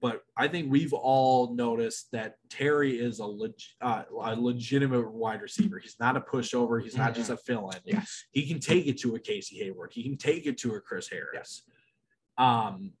[0.00, 5.42] But I think we've all noticed that Terry is a, leg, uh, a legitimate wide
[5.42, 5.78] receiver.
[5.78, 6.82] He's not a pushover.
[6.82, 8.24] He's not just a fill-in Yes.
[8.32, 9.92] he can take it to a Casey Hayward.
[9.92, 11.30] He can take it to a Chris Harris.
[11.34, 11.62] Yes.
[12.36, 12.92] Um,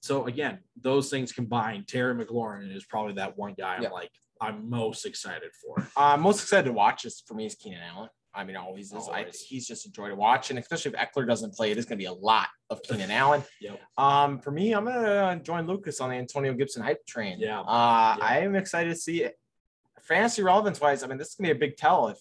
[0.00, 4.68] so again, those things combined, Terry McLaurin is probably that one guy I'm like I'm
[4.68, 5.86] most excited for.
[5.96, 8.10] I'm uh, most excited to watch this for me is Keenan Allen.
[8.36, 9.08] I mean, always is.
[9.12, 11.86] I, he's just a joy to watch, and especially if Ekeler doesn't play, it is
[11.86, 13.42] going to be a lot of Keenan Allen.
[13.60, 13.80] Yep.
[13.96, 17.38] Um, for me, I'm gonna join Lucas on the Antonio Gibson hype train.
[17.40, 17.60] Yeah.
[17.60, 18.24] Uh, Yeah.
[18.24, 19.38] I am excited to see it.
[20.02, 22.18] Fantasy relevance wise, I mean, this is gonna be a big tell if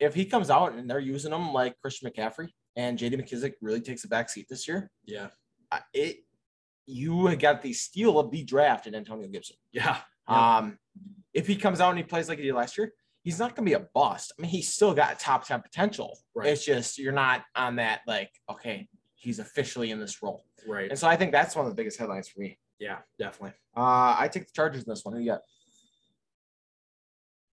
[0.00, 3.16] if he comes out and they're using him like Christian McCaffrey and J.D.
[3.16, 4.90] McKissic really takes a back seat this year.
[5.04, 5.28] Yeah.
[5.70, 6.18] uh, It
[6.86, 9.56] you got the steal of the draft in Antonio Gibson.
[9.72, 9.98] Yeah.
[10.28, 10.56] Yeah.
[10.58, 10.78] Um,
[11.32, 12.92] if he comes out and he plays like he did last year,
[13.24, 14.32] he's not going to be a bust.
[14.38, 16.16] I mean, he's still got top 10 potential.
[16.34, 16.50] Right.
[16.50, 20.44] It's just you're not on that, like, okay, he's officially in this role.
[20.68, 20.90] Right.
[20.90, 22.58] And so I think that's one of the biggest headlines for me.
[22.78, 23.56] Yeah, definitely.
[23.76, 25.14] Uh, I take the Chargers in this one.
[25.14, 25.40] Who you got?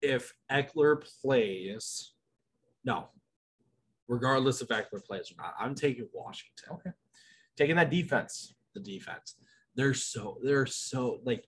[0.01, 2.13] If Ekeler plays,
[2.83, 3.07] no,
[4.07, 6.73] regardless if Ekeler plays or not, I'm taking Washington.
[6.73, 6.89] Okay.
[7.55, 8.55] Taking that defense.
[8.73, 9.35] the defense.
[9.75, 11.45] They're so they're so like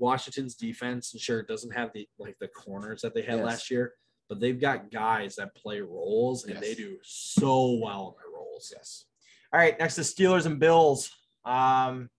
[0.00, 3.44] Washington's defense, and sure, it doesn't have the like the corners that they had Yes.
[3.46, 3.94] last year,
[4.28, 8.72] but they've got guys that play roles and they do so well in their roles.
[8.74, 9.04] Yes.
[9.52, 9.78] All right.
[9.78, 11.10] Next is Steelers and Bills.
[11.44, 12.10] Um,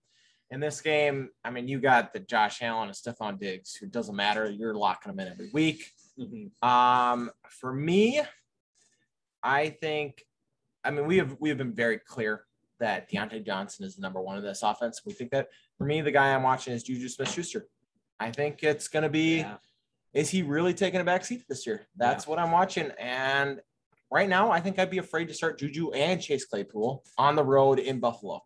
[0.49, 4.15] in this game, I mean, you got the Josh Allen and Stefon Diggs, who doesn't
[4.15, 4.49] matter.
[4.49, 5.91] You're locking them in every week.
[6.19, 6.51] Mhm.
[6.63, 8.21] Um, for me,
[9.43, 10.23] I think
[10.83, 12.45] I mean, we have we have been very clear
[12.79, 15.01] that Diontae Johnson is the number one in this offense.
[15.05, 15.49] We think that
[15.81, 17.65] for me, the guy I'm watching is Juju Smith Schuster.
[18.19, 19.57] I think it's going to be, Yeah.
[20.13, 21.87] is he really taking a back seat this year?
[21.95, 22.91] That's what I'm watching.
[22.99, 23.59] And
[24.11, 27.43] right now, I think I'd be afraid to start Juju and Chase Claypool on the
[27.43, 28.41] road in Buffalo.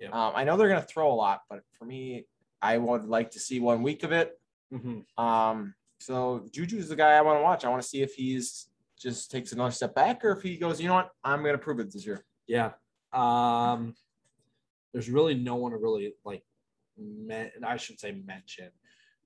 [0.00, 0.08] Yeah.
[0.12, 2.24] Um, I know they're going to throw a lot, but for me,
[2.62, 4.40] I would like to see one week of it.
[4.72, 5.04] Mhm.
[5.18, 7.66] Um, so Juju's the guy I want to watch.
[7.66, 10.80] I want to see if he's just takes another step back or if he goes,
[10.80, 12.24] you know what, I'm going to prove it this year.
[12.46, 12.70] Yeah.
[13.12, 13.94] Um,
[14.94, 16.42] there's really no one to really like.
[16.98, 18.70] Me- I shouldn't say mention.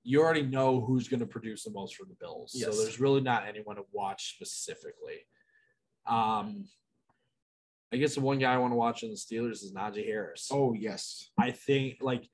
[0.03, 3.21] You already know who's going to produce the most for the Bills, so there's really
[3.21, 5.25] not anyone to watch specifically.
[6.07, 6.65] Um,
[7.93, 10.49] I guess the one guy I want to watch in the Steelers is Najee Harris.
[10.51, 11.29] Oh yes.
[11.37, 12.27] I think like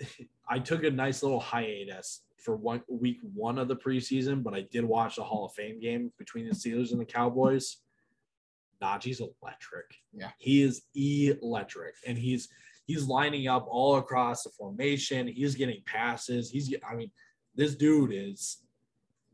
[0.48, 4.66] I took a nice little hiatus for one week one of the preseason, but I
[4.70, 7.78] did watch the Hall of Fame game between the Steelers and the Cowboys.
[8.82, 9.86] Najee's electric.
[10.12, 10.30] Yeah.
[10.38, 11.94] He is electric.
[12.06, 12.48] And he's
[12.86, 15.26] he's lining up all across the formation.
[15.28, 16.50] He's getting passes.
[16.50, 17.10] He's I mean,
[17.54, 18.58] this dude is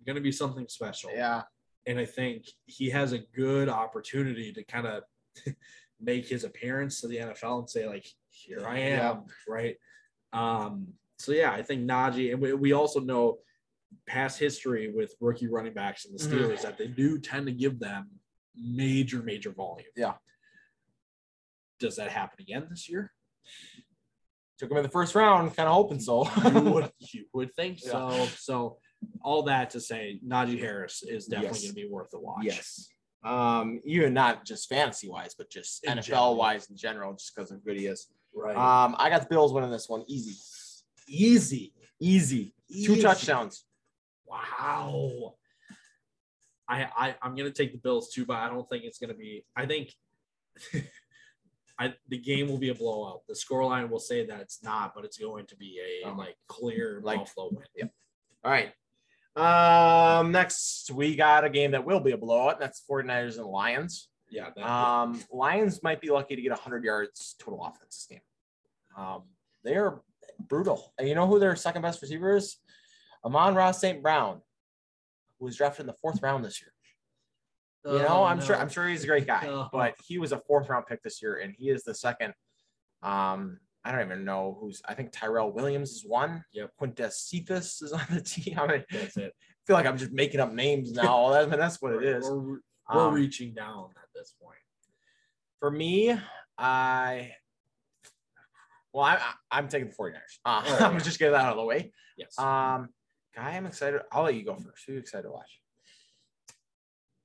[0.07, 1.43] gonna be something special Yeah.
[1.87, 5.05] and I think he has a good opportunity to kind of
[6.01, 9.21] make his appearance to the NFL and say like, "Here I am," Yeah.
[9.47, 9.77] right?
[10.33, 13.39] Um, so yeah, I think Najee, and we, we also know
[14.07, 16.33] past history with rookie running backs in the Mhm.
[16.33, 18.11] Steelers that they do tend to give them
[18.57, 19.87] major, major volume.
[19.95, 20.15] Yeah.
[21.79, 23.13] Does that happen again this year?
[24.59, 26.29] Took him in the first round, kind of hoping so.
[26.45, 27.91] You would, you would think Yeah.
[27.91, 28.27] so.
[28.39, 28.79] So
[29.23, 31.63] all that to say, Najee Harris is definitely Yes.
[31.63, 32.45] going to be worth a watch.
[32.45, 32.89] yes.
[33.25, 36.37] Um, even not just fantasy wise, but just In NFL general.
[36.37, 38.09] wise in general, just because of good he is.
[38.35, 38.57] Right.
[38.57, 40.35] Um, I got the Bills winning this one easy.
[41.09, 41.73] Easy.
[42.01, 42.53] Easy.
[42.85, 43.65] Two touchdowns.
[44.27, 45.35] Wow.
[46.69, 49.45] I, I I'm gonna take the Bills too, but I don't think it's gonna be.
[49.55, 49.93] I think
[51.83, 53.23] I the game will be a blowout.
[53.29, 56.13] The scoreline will say that it's not, but it's going to be a Oh.
[56.15, 57.67] like clear Like- Buffalo win.
[57.77, 57.93] Yep.
[58.45, 58.73] All right.
[59.35, 62.61] Um, next we got a game that will be a blowout.
[62.61, 64.09] That's 49ers and Lions.
[64.29, 64.51] Yeah.
[64.55, 68.21] That, Um, Lions might be lucky to get 100 yards total offense this game.
[68.97, 69.23] Um,
[69.63, 70.03] they're
[70.39, 70.93] brutal.
[70.99, 72.59] And you know who their second best receiver is?
[73.25, 74.03] Amon-Ra St.
[74.03, 74.43] Brown,
[75.39, 76.73] who was drafted in the fourth round this year.
[77.85, 78.57] You know, Oh, I'm sure.
[78.57, 79.69] I'm sure he's a great guy, No.
[79.73, 82.33] but he was a fourth round pick this year, and he is the second.
[83.03, 84.81] Um, I don't even know who's.
[84.85, 86.45] I think Tyrell Williams is one.
[86.53, 88.57] Yeah, Quintez Cephus is on the team.
[88.61, 89.33] I mean, That's it.
[89.35, 91.27] I feel like I'm just making up names now.
[91.35, 92.25] I mean, that's what it is.
[92.29, 92.59] We're, we're
[93.09, 94.59] Um, reaching down at this point.
[95.59, 96.17] For me,
[96.59, 97.33] I
[98.93, 100.15] well, I, I I'm taking the 49ers.
[100.45, 101.93] Uh, Oh, I'm just getting that out of the way.
[102.17, 102.39] Yes.
[102.39, 102.89] Um,
[103.35, 104.03] guy, I'm excited.
[104.13, 104.85] I'll let you go first.
[104.87, 105.61] Who are you excited to watch?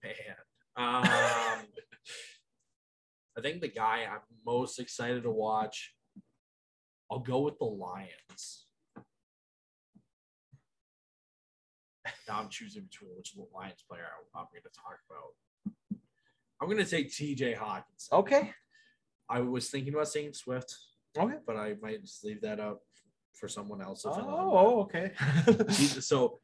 [0.04, 0.14] Man.
[0.78, 1.04] Um,
[3.38, 5.94] I think the guy I'm most excited to watch,
[7.12, 8.66] I'll go with the Lions.
[12.28, 16.00] Now I'm choosing between which Lions player I'm going to talk about.
[16.62, 18.12] I'm going to take TJ Hockenson.
[18.14, 18.52] Okay.
[19.30, 20.76] I was thinking about saying Swift,
[21.18, 21.36] Okay.
[21.46, 22.80] but I might just leave that up
[23.34, 24.06] for someone else.
[24.06, 24.12] in.
[24.16, 25.12] Oh, okay.
[25.70, 26.40] So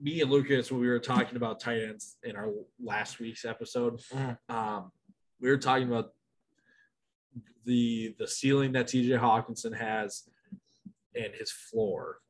[0.00, 2.50] me and Lucas, when we were talking about tight ends in our
[2.82, 4.38] last week's episode, Mhm.
[4.48, 4.92] um,
[5.40, 6.14] we were talking about
[7.64, 10.28] the the ceiling that TJ Hockenson has
[11.14, 12.20] and his floor.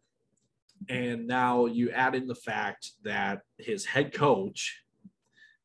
[0.89, 4.83] And now you add in the fact that his head coach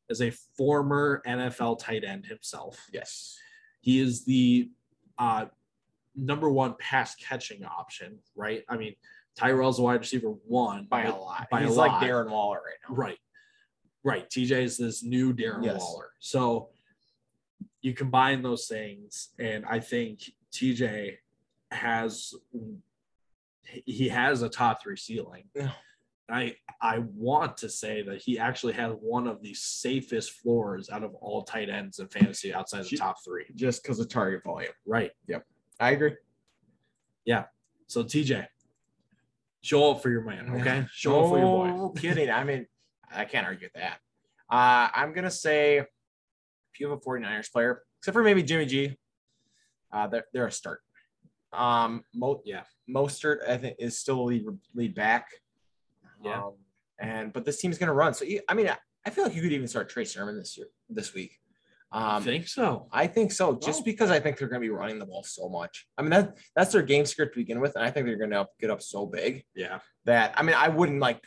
[0.08, 2.88] is a former NFL tight end himself.
[2.92, 3.38] yes.
[3.80, 4.70] He is the
[5.18, 5.46] uh,
[6.14, 8.64] number one pass catching option, right?
[8.68, 8.94] I mean,
[9.36, 11.46] Tyrell's a wide receiver one By a lot.
[11.50, 12.00] By a He's lot.
[12.00, 12.94] like Darren Waller right now.
[12.94, 13.18] Right.
[14.04, 14.28] Right.
[14.28, 15.80] TJ is this new Darren Yes.
[15.80, 16.10] Waller.
[16.18, 16.68] So
[17.80, 20.20] you combine those things, and I think
[20.52, 21.16] TJ
[21.70, 22.34] has
[23.86, 25.44] he has a top three ceiling.
[25.54, 25.70] Yeah.
[26.28, 31.02] I I want to say that he actually has one of the safest floors out
[31.02, 33.46] of all tight ends in fantasy outside the top three.
[33.54, 34.72] Just because of target volume.
[34.86, 35.10] Right.
[35.28, 35.44] Yep.
[35.80, 36.14] I agree.
[37.24, 37.44] Yeah.
[37.86, 38.46] So TJ,
[39.62, 40.86] show up for your man, okay?
[40.92, 41.66] Show up for your boy.
[41.68, 42.30] No kidding.
[42.30, 42.66] I mean,
[43.14, 43.98] I can't argue with that.
[44.50, 45.86] Uh, I'm gonna say if
[46.80, 48.96] you have a 49ers player, except for maybe Jimmy G,
[49.92, 50.80] uh, they're, they're a start.
[51.52, 52.62] Um, Mo, Yeah.
[52.88, 54.44] Mostert, I think, is still a lead,
[54.74, 55.28] lead back.
[56.22, 56.42] Yeah.
[56.42, 56.52] Um,
[56.98, 58.14] and but this team's gonna run.
[58.14, 60.56] So you, I mean, I, I feel like you could even start Trey Sermon this
[60.56, 61.38] year, this week.
[61.92, 62.88] I Um, think so.
[62.90, 65.48] I think so, just because I think they're going to be running the ball so
[65.48, 65.86] much.
[65.98, 68.30] I mean, that that's their game script to begin with, and I think they're going
[68.30, 69.80] to get up so big Yeah.
[70.06, 71.20] that I mean, I wouldn't like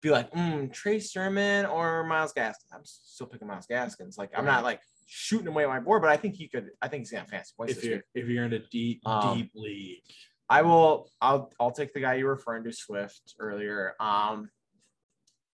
[0.00, 2.70] be like, mm, Trey Sermon or Myles Gaskins.
[2.72, 4.16] I'm still picking Myles Gaskins.
[4.16, 6.70] Like I'm not like shooting away my board, but I think he could.
[6.80, 7.72] I think he's gonna have fancy points.
[7.72, 8.04] If this you're week.
[8.14, 10.02] if you're in a deep Um, deep league,
[10.48, 11.10] I will.
[11.20, 11.52] I'll.
[11.60, 13.94] I'll take the guy you were referring to, Swift earlier.
[14.00, 14.48] Um,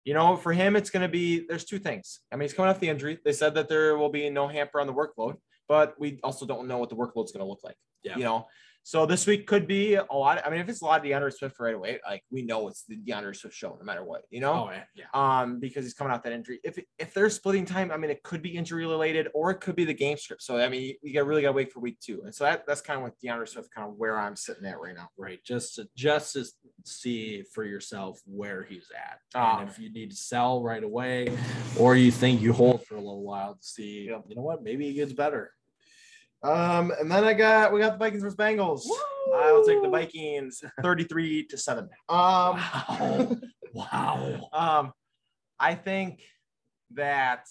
[0.09, 1.45] you know, for him, it's going to be.
[1.47, 2.21] There's two things.
[2.33, 3.19] I mean, he's coming off the injury.
[3.27, 5.37] They said that there will be no hamper on the workload,
[5.69, 7.77] but we also don't know what the workload's going to look like.
[8.03, 8.17] Yeah.
[8.17, 8.47] You know,
[8.89, 10.41] so this week could be a lot.
[10.47, 12.85] I mean, if it's a lot of D'Andre Swift right away, like we know it's
[12.89, 14.23] the D'Andre Swift show, no matter what.
[14.31, 15.05] You know oh yeah, yeah.
[15.43, 16.59] um, because he's coming out that injury.
[16.65, 19.77] If if they're splitting time, I mean, it could be injury related or it could
[19.77, 20.43] be the game script.
[20.43, 22.45] So I mean, you, you got really got to wait for week two, and so
[22.45, 25.11] that that's kind of with D'Andre Swift, kind of where I'm sitting at right now.
[25.19, 25.45] right.
[25.45, 26.47] Just to just to
[26.87, 31.29] see for yourself where he's at, Um, and if you need to sell right away,
[31.79, 34.21] or you think you hold for a little while to see, Yeah.
[34.29, 35.53] you know what, maybe he gets better.
[36.43, 38.83] Um, and then I got we got the Vikings versus Bengals.
[39.35, 41.85] I'll take the Vikings 33 to 7.
[41.85, 43.37] Um Wow.
[43.75, 44.49] wow.
[44.53, 44.93] um
[45.59, 46.23] I think
[46.95, 47.45] that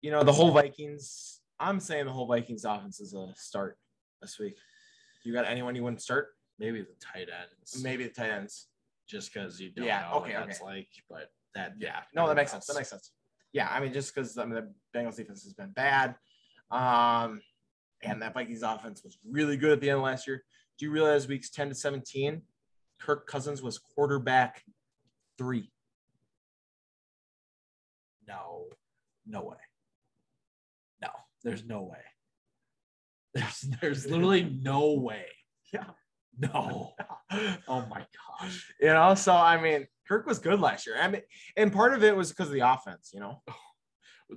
[0.00, 3.76] you know the whole Vikings, I'm saying the whole Vikings offense is a start
[4.22, 4.56] this week.
[5.24, 6.28] You got anyone you wouldn't start?
[6.58, 7.82] Maybe the tight ends.
[7.82, 8.68] Maybe the tight ends.
[9.08, 10.70] just because you don't Yeah, know okay, what that's okay.
[10.70, 12.00] like, but that yeah.
[12.14, 12.66] No, that makes sense.
[12.66, 13.10] That makes sense.
[13.52, 16.14] Yeah, I mean, just because I mean the Bengals defense has been bad,
[16.70, 17.40] um,
[18.02, 20.42] and that Vikings offense was really good at the end of last year.
[20.78, 22.42] Do you realize weeks ten to seventeen,
[23.00, 24.62] Kirk Cousins was quarterback
[25.36, 25.70] three?
[28.26, 28.66] No,
[29.26, 29.56] no way.
[31.02, 31.08] No,
[31.42, 31.98] there's no way.
[33.34, 35.26] There's there's literally no way.
[35.72, 35.84] Yeah.
[36.38, 36.92] No.
[37.68, 38.06] Oh my
[38.40, 38.72] gosh.
[38.80, 40.96] You know, so I mean, Kirk was good last year.
[40.98, 41.20] I mean,
[41.58, 43.10] and part of it was because of the offense.
[43.12, 43.42] You know,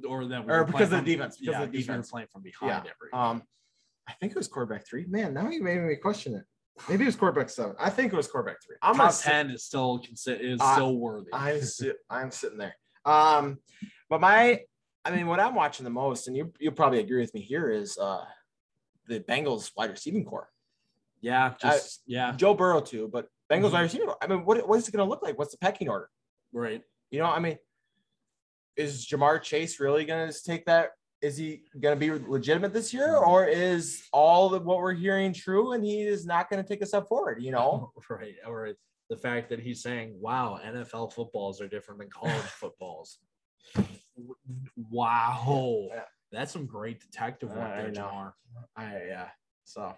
[0.08, 1.98] Or that we Or because of the defense, because yeah, of the because we were
[1.98, 2.12] defense.
[2.12, 3.12] playing from behind every.
[3.14, 3.44] um,
[4.08, 5.06] I think it was quarterback three.
[5.06, 6.44] Man, now you made me question it.
[6.90, 7.76] Maybe it was quarterback seven.
[7.80, 8.78] I think it was quarterback three.
[8.82, 11.30] I'm top sit- ten is still consider is Uh, still worthy.
[11.34, 12.76] I'm sit, I'm sitting there.
[13.06, 13.60] Um,
[14.10, 14.62] but my,
[15.06, 17.70] I mean, what I'm watching the most, and you you'll probably agree with me here,
[17.70, 18.24] is uh
[19.08, 20.50] the Bengals wide receiving core.
[21.20, 23.74] yeah, just yeah, Joe Burrow too, but Bengals Mhm.
[23.74, 24.16] wide receiver.
[24.22, 25.38] I mean, what what is it going to look like?
[25.38, 26.10] What's the pecking order?
[26.54, 26.82] right.
[27.12, 27.58] You know, I mean,
[28.78, 30.92] is Ja'Marr Chase really going to take that?
[31.22, 35.34] Is he going to be legitimate this year, or is all of what we're hearing
[35.34, 37.44] true, and he is not going to take a step forward?
[37.44, 38.34] You know, right.
[38.48, 38.70] Or
[39.10, 43.20] the fact that he's saying, "Wow, NFL footballs are different than college footballs."
[44.90, 46.04] Wow, Yeah.
[46.32, 48.02] that's some great detective work I there, know.
[48.02, 48.32] Jamar.
[48.76, 49.28] I yeah.
[49.64, 49.94] So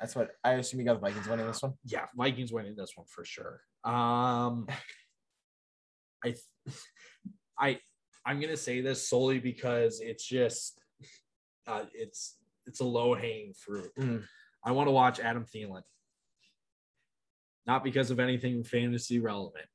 [0.00, 1.74] that's what I assume you got the Vikings winning this one.
[1.84, 3.60] Yeah, Vikings winning this one for sure.
[3.84, 4.66] Um,
[6.24, 6.34] I,
[7.62, 7.78] I,
[8.26, 10.80] I'm gonna say this solely because it's just,
[11.66, 13.90] uh, it's it's a low hanging fruit.
[13.98, 14.24] Mm.
[14.64, 15.82] I want to watch Adam Thielen,
[17.66, 19.66] not because of anything fantasy relevant,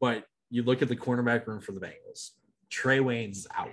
[0.00, 2.30] but you look at the cornerback room for the Bengals.
[2.70, 3.68] Trae Waynes out.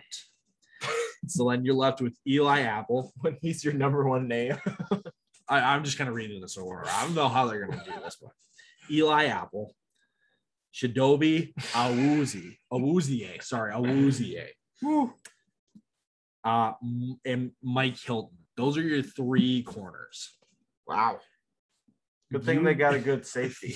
[1.27, 3.13] So then you're left with Eli Apple.
[3.21, 4.57] When he's your number one name.
[5.47, 6.89] I, I'm just gonna read in this order.
[6.89, 8.31] I don't know how they're gonna do this, but
[8.89, 9.75] Eli Apple,
[10.73, 14.47] Chidobe Awuzie, Awuzie, sorry, Awuzie,
[16.43, 16.73] uh,
[17.25, 18.37] and Mike Hilton.
[18.57, 20.37] Those are your three corners.
[20.87, 21.19] Wow.
[22.31, 23.75] Good thing they got a good safety.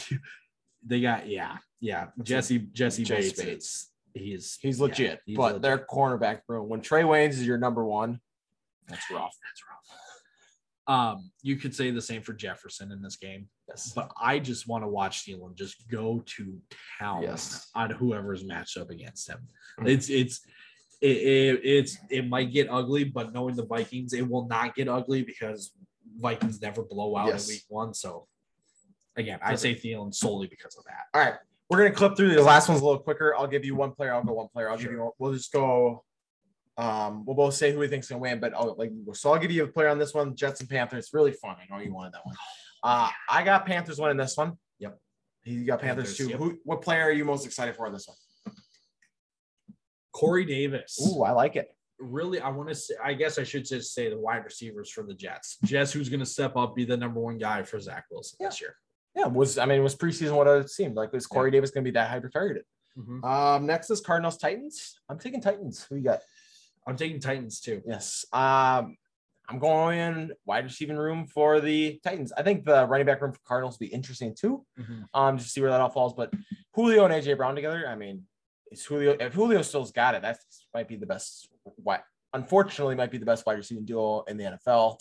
[0.86, 2.08] They got yeah, yeah.
[2.22, 3.42] Jesse Jesse Jessie Bates.
[3.44, 3.92] Bates.
[4.14, 5.62] He's He's yeah, legit, he's but legit.
[5.62, 6.70] their cornerback room.
[6.70, 8.20] When Trae Waynes is your number one,
[8.88, 9.36] that's rough.
[9.44, 9.75] That's rough.
[10.88, 13.48] Um, you could say the same for Jefferson in this game.
[13.68, 13.92] Yes.
[13.96, 16.58] but I just want to watch Thielen just go to
[17.00, 17.72] town Yes.
[17.74, 19.40] on whoever's matched up against him.
[19.80, 19.90] Mhm.
[19.90, 20.42] It's it's
[21.02, 24.88] it, it it's it might get ugly, but knowing the Vikings, it will not get
[24.88, 25.72] ugly because
[26.20, 27.48] Vikings never blow out Yes.
[27.50, 27.96] in week one.
[27.96, 28.28] So
[29.16, 31.06] again, I say Thielen solely because of that.
[31.16, 31.40] All right.
[31.68, 33.34] We're gonna clip through the last one's a little quicker.
[33.36, 34.14] I'll give you one player.
[34.14, 34.70] I'll go one player.
[34.70, 35.02] I'll give you.
[35.02, 35.12] One.
[35.18, 36.06] We'll just go.
[36.78, 39.52] Um, we'll both say who we think's gonna win, but I'll like so I'll give
[39.52, 40.36] you a player on this one.
[40.36, 41.10] Jets and Panthers.
[41.14, 41.56] Really fun.
[41.62, 42.36] I know you wanted that one.
[42.84, 44.54] Uh, I got Panthers winning this one.
[44.80, 45.00] Yep.
[45.44, 46.30] You got Panthers, Panthers, too.
[46.30, 46.40] yep.
[46.40, 46.60] Who?
[46.64, 48.18] What player are you most excited for in this one?
[50.12, 50.98] Corey Davis.
[51.06, 51.70] Ooh, I like it.
[51.98, 55.04] Really, I want to say, I guess I should just say the wide receivers for
[55.04, 55.58] the Jets.
[55.64, 58.60] Jets, who's going to step up, be the number one guy for Zach Wilson this
[58.62, 58.76] year.
[59.16, 61.14] Yeah, was I mean, it was preseason what it seemed like.
[61.14, 62.64] Was Corey Davis going to be that hyper targeted?
[63.24, 65.00] Um, next is Cardinals Titans.
[65.10, 65.86] I'm taking Titans.
[65.90, 66.22] Who you got?
[66.88, 67.82] I'm taking Titans too.
[67.86, 68.26] Yes.
[68.34, 68.98] Um,
[69.48, 72.32] I'm going wide receiving room for the Titans.
[72.36, 74.66] I think the running back room for Cardinals will be interesting too.
[75.14, 76.14] Um, just see where that all falls.
[76.14, 76.34] But
[76.74, 78.24] Julio and AJ Brown together, I mean,
[78.72, 79.16] it's Julio.
[79.20, 80.40] If Julio still's got it, that
[80.74, 81.48] might be the best.
[81.76, 85.00] What unfortunately might be the best wide receiving duo in the NFL.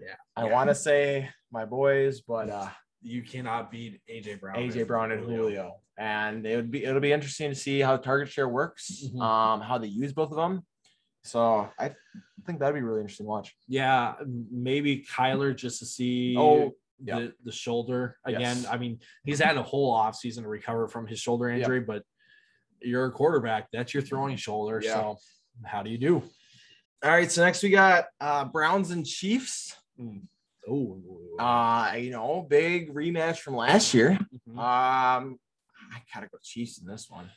[0.00, 0.14] Yeah.
[0.36, 0.52] I Yeah.
[0.52, 2.68] want to say my boys, but uh,
[3.02, 4.56] You cannot beat AJ Brown.
[4.56, 5.80] AJ Brown and Julio.
[5.98, 9.20] and it would be it'll be interesting to see how target share works, Mhm.
[9.20, 10.64] um, how they use both of them.
[11.24, 11.92] So I
[12.46, 13.54] think that'd be really interesting to watch.
[13.68, 14.14] Yeah,
[14.50, 17.18] maybe Kyler just to see Oh, yeah.
[17.20, 18.40] the, the shoulder again.
[18.58, 18.66] Yes.
[18.66, 21.58] I mean, he's had a whole offseason to recover from his shoulder Yeah.
[21.58, 22.02] injury, but
[22.80, 23.68] you're a quarterback.
[23.72, 24.80] That's your throwing shoulder.
[24.82, 24.94] Yeah.
[24.94, 25.16] So
[25.64, 26.22] how do you do?
[27.04, 29.76] All right, so next we got uh, Browns and Chiefs.
[30.68, 31.00] Oh,
[31.38, 34.18] Uh, you know, big rematch from last year.
[34.48, 34.56] Mhm.
[34.58, 35.38] Um,
[35.92, 37.28] I gotta go Chiefs in this one.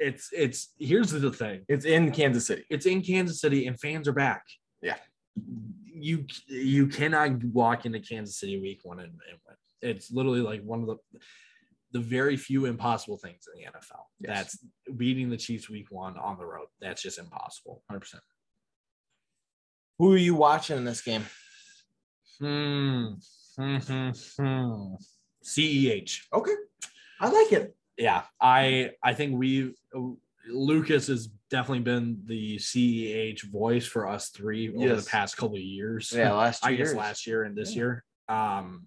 [0.00, 1.62] It's it's here's the thing.
[1.68, 2.64] It's in Kansas City.
[2.70, 4.42] It's in Kansas City and fans are back.
[4.82, 4.96] Yeah.
[5.84, 9.56] You you cannot walk into Kansas City week one and, and win.
[9.82, 10.96] It's literally like one of the
[11.92, 14.04] the very few impossible things in the NFL.
[14.20, 14.28] Yes.
[14.28, 14.58] That's
[14.96, 16.66] beating the Chiefs week one on the road.
[16.80, 17.82] That's just impossible.
[17.90, 18.14] 100%.
[19.98, 21.26] Who are you watching in this game?
[22.38, 23.06] Hmm.
[23.56, 24.94] Hmm, hmm, hmm.
[25.44, 26.20] CEH.
[26.32, 26.54] Okay,
[27.20, 27.76] I like it.
[28.00, 29.74] Yeah, I I think we
[30.48, 35.04] Lucas has definitely been the CEH voice for us three over Yes.
[35.04, 36.10] the past couple of years.
[36.16, 37.76] Yeah, last I guess last year and this Yeah.
[37.76, 38.04] year.
[38.28, 38.86] Um,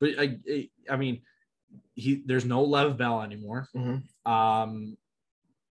[0.00, 0.38] but I,
[0.88, 1.22] I- mean,
[1.94, 3.66] he there's no Lev Bell anymore.
[3.74, 4.02] Mhm.
[4.24, 4.96] Um,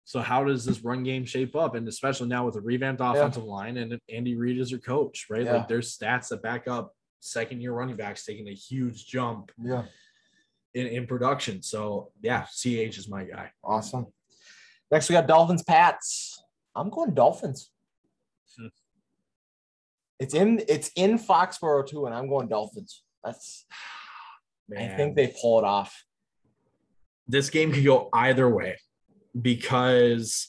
[0.04, 1.74] so how does this run game shape up?
[1.74, 5.44] And especially now with a revamped offensive line and Andy Reid is your coach, right?
[5.44, 5.56] Yeah.
[5.58, 9.84] Like there's stats that back up second year running backs taking a huge jump Yeah,
[10.74, 11.62] in, in production.
[11.62, 13.50] So yeah, CH is my guy.
[13.62, 14.06] awesome.
[14.90, 16.42] Next we got Dolphins Pats.
[16.74, 17.70] I'm going Dolphins.
[18.58, 18.66] Hmm.
[20.20, 23.02] It's in it's in Foxborough too, and I'm going Dolphins.
[23.24, 23.66] That's
[24.78, 26.04] I think they pull it off.
[27.26, 28.76] this game could go either way
[29.40, 30.48] because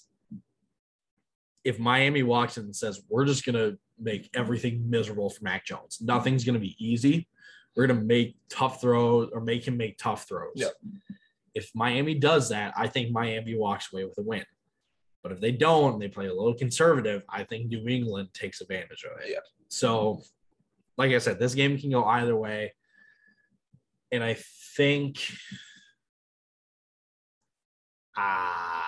[1.63, 5.65] if Miami walks in and says, we're just going to make everything miserable for Mac
[5.65, 7.28] Jones, nothing's going to be easy.
[7.76, 10.53] We're going to make tough throws or make him make tough throws.
[10.55, 10.73] Yep.
[11.53, 14.43] If Miami does that, I think Miami walks away with a win.
[15.23, 18.61] But if they don't, and they play a little conservative, I think New England takes
[18.61, 19.32] advantage of it.
[19.32, 19.39] Yeah.
[19.69, 20.21] So,
[20.97, 22.73] like I said, this game can go either way.
[24.11, 24.38] And I
[24.76, 25.17] think
[28.17, 28.86] Ah,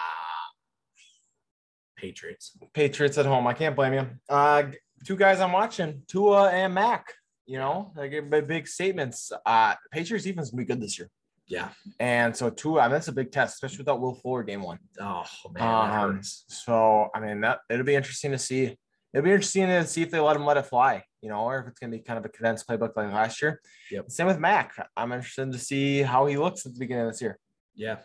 [1.98, 2.58] Patriots.
[2.74, 3.46] Patriots at home.
[3.48, 4.08] I can't blame you.
[4.30, 4.64] Uh,
[5.06, 7.14] two guys I'm watching, Tua and Mac.
[7.48, 9.32] You know, they give big, big statements.
[9.46, 11.10] Uh, Patriots defense will be good this year,
[11.48, 11.70] Yeah.
[12.00, 12.82] and so Tua.
[12.82, 14.80] I mean, that's a big test, especially without Will Fuller game one.
[15.00, 18.78] Oh man, Um, so I mean, that it'll be interesting to see.
[19.14, 21.60] It'll be interesting to see if they let him let it fly, you know, or
[21.60, 23.62] if it's gonna be kind of a condensed playbook like last year.
[23.92, 24.12] Yep.
[24.12, 24.74] Same with Mac.
[24.98, 27.40] I'm interested to see how he looks at the beginning of this year.
[27.76, 28.00] Yeah.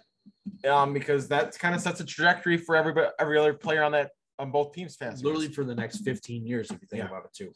[0.70, 4.12] Um, because that kind of sets a trajectory for every every other player on that
[4.38, 4.94] on both teams.
[4.94, 7.08] Fantasy Literally for the next 15 years, if you think Yeah.
[7.08, 7.52] about it too.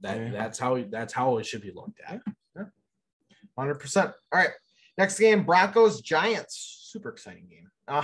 [0.00, 0.30] That Yeah.
[0.32, 2.20] that's how that's how it should be looked at.
[3.56, 4.10] Hundred percent.
[4.32, 4.50] All right.
[4.98, 6.88] Next game, Broncos Giants.
[6.92, 7.60] Super exciting game.
[7.86, 8.02] Uh,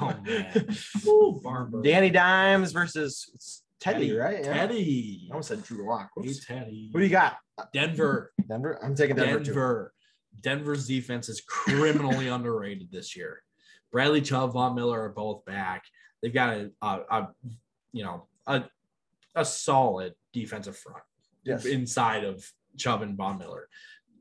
[0.00, 0.68] Oh, man.
[1.06, 1.82] Ooh.
[1.84, 4.42] Danny Dimes versus Teddy, Teddy, right?
[4.44, 4.54] Yeah.
[4.54, 5.28] Teddy.
[5.30, 6.08] I almost said Drew Lock.
[6.16, 6.88] Hey, Teddy.
[6.92, 7.36] Who do you got?
[7.74, 8.32] Denver.
[8.48, 8.78] Denver.
[8.82, 9.40] I'm taking Denver.
[9.44, 9.92] Denver.
[10.34, 10.40] too.
[10.42, 13.42] Denver's defense is criminally underrated this year.
[13.92, 15.84] Bradley Chubb, Von Miller are both back.
[16.22, 17.28] They've got a, a, a
[17.92, 18.64] you know, a,
[19.34, 21.02] a solid defensive front
[21.48, 21.64] Yes.
[21.64, 22.44] inside of
[22.76, 23.68] Chubb and Von Miller.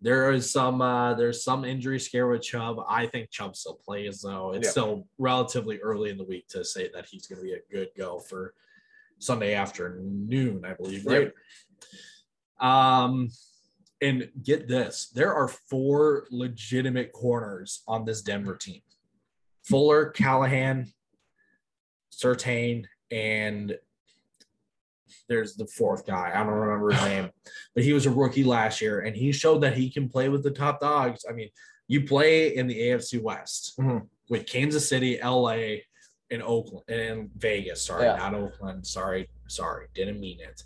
[0.02, 2.78] There is some uh, there's some injury scare with Chubb.
[2.88, 4.54] I think Chubb still plays though.
[4.54, 4.72] It's Yeah.
[4.72, 7.90] still relatively early in the week to say that he's going to be a good
[7.98, 8.54] go for
[9.20, 11.32] Sunday afternoon, I believe, right?
[12.60, 13.30] Um,
[14.02, 18.82] and get this: there are four legitimate corners on this Denver team:
[19.64, 20.92] Fuller, Callahan,
[22.12, 23.78] Surtain, and
[25.28, 26.32] there's the fourth guy.
[26.34, 27.30] I don't remember his name,
[27.76, 30.44] but he was a rookie last year, and he showed that he can play with
[30.44, 31.26] the top dogs.
[31.30, 31.50] I mean,
[31.88, 34.08] you play in the AFC West Mhm.
[34.30, 35.84] with Kansas City, LA,
[36.30, 37.82] and Oakland and Vegas.
[37.84, 38.18] Sorry, Yeah.
[38.18, 38.86] not Oakland.
[38.86, 40.64] Sorry, sorry, didn't mean it.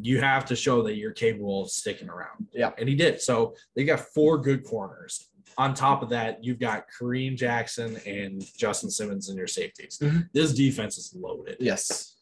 [0.00, 2.46] You have to show that you're capable of sticking around.
[2.52, 2.70] Yeah.
[2.78, 3.20] And he did.
[3.20, 5.26] So they got four good corners.
[5.58, 9.98] On top of that, you've got Kareem Jackson and Justin Simmons in your safeties.
[9.98, 10.30] Mhm.
[10.32, 11.56] This defense is loaded.
[11.60, 12.14] Yes.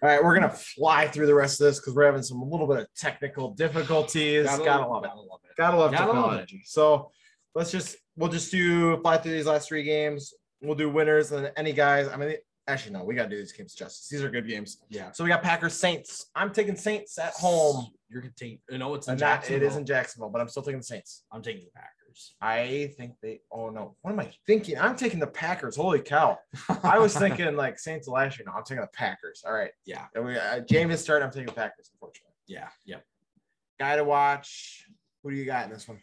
[0.00, 2.44] All right, we're gonna fly through the rest of this because we're having some a
[2.44, 4.46] little bit of technical difficulties.
[4.46, 5.08] Gotta, love it.
[5.08, 5.56] Gotta love it.
[5.56, 6.62] Gotta love Gotta love technology.
[6.64, 7.10] So
[7.54, 10.32] let's just we'll just do fly through these last three games.
[10.62, 12.08] We'll do winners and any guys.
[12.08, 12.36] I mean,
[12.68, 14.08] actually, no, we gotta do these games justice.
[14.08, 14.78] These are good games.
[14.88, 15.10] Yeah.
[15.10, 16.26] So we got Packers Saints.
[16.34, 17.88] I'm taking Saints at home.
[18.08, 18.58] You're gonna.
[18.70, 19.76] You know, it's in And not, it Jacksonville.
[19.78, 21.24] in Jacksonville, but I'm still taking the Saints.
[21.32, 21.97] I'm taking the Packers.
[22.40, 23.40] I think they.
[23.50, 24.78] Oh no, what am I thinking?
[24.78, 25.76] I'm taking the Packers.
[25.76, 26.38] Holy cow!
[26.82, 28.46] I was thinking like Saints last year.
[28.46, 29.42] No, I'm taking the Packers.
[29.46, 29.70] All right.
[29.84, 30.06] Yeah.
[30.14, 31.26] And we, uh, Jameis is starting.
[31.26, 31.90] I'm taking the Packers.
[31.94, 32.68] Unfortunately, Yeah.
[32.86, 33.04] Yep.
[33.78, 34.86] guy to watch.
[35.22, 35.98] Who do you got in this one?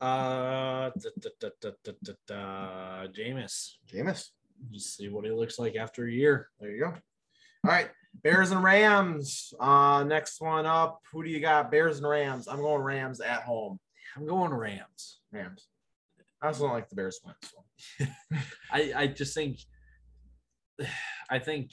[0.00, 3.74] Uh, da, da, da, da, da, da, da, Jameis.
[3.92, 4.28] Jameis.
[4.72, 6.48] Just see what he looks like after a year.
[6.60, 6.86] There you go.
[6.86, 7.88] All right.
[8.22, 9.52] Bears and Rams.
[9.58, 11.00] Uh, next one up.
[11.12, 11.70] Who do you got?
[11.70, 12.46] Bears and Rams.
[12.48, 13.78] I'm going Rams at home.
[14.16, 15.18] I'm going Rams.
[15.34, 15.68] Rams.
[16.42, 17.34] I also don't like the Bears win.
[17.42, 18.06] So.
[18.72, 19.58] I, I just think
[21.30, 21.70] I think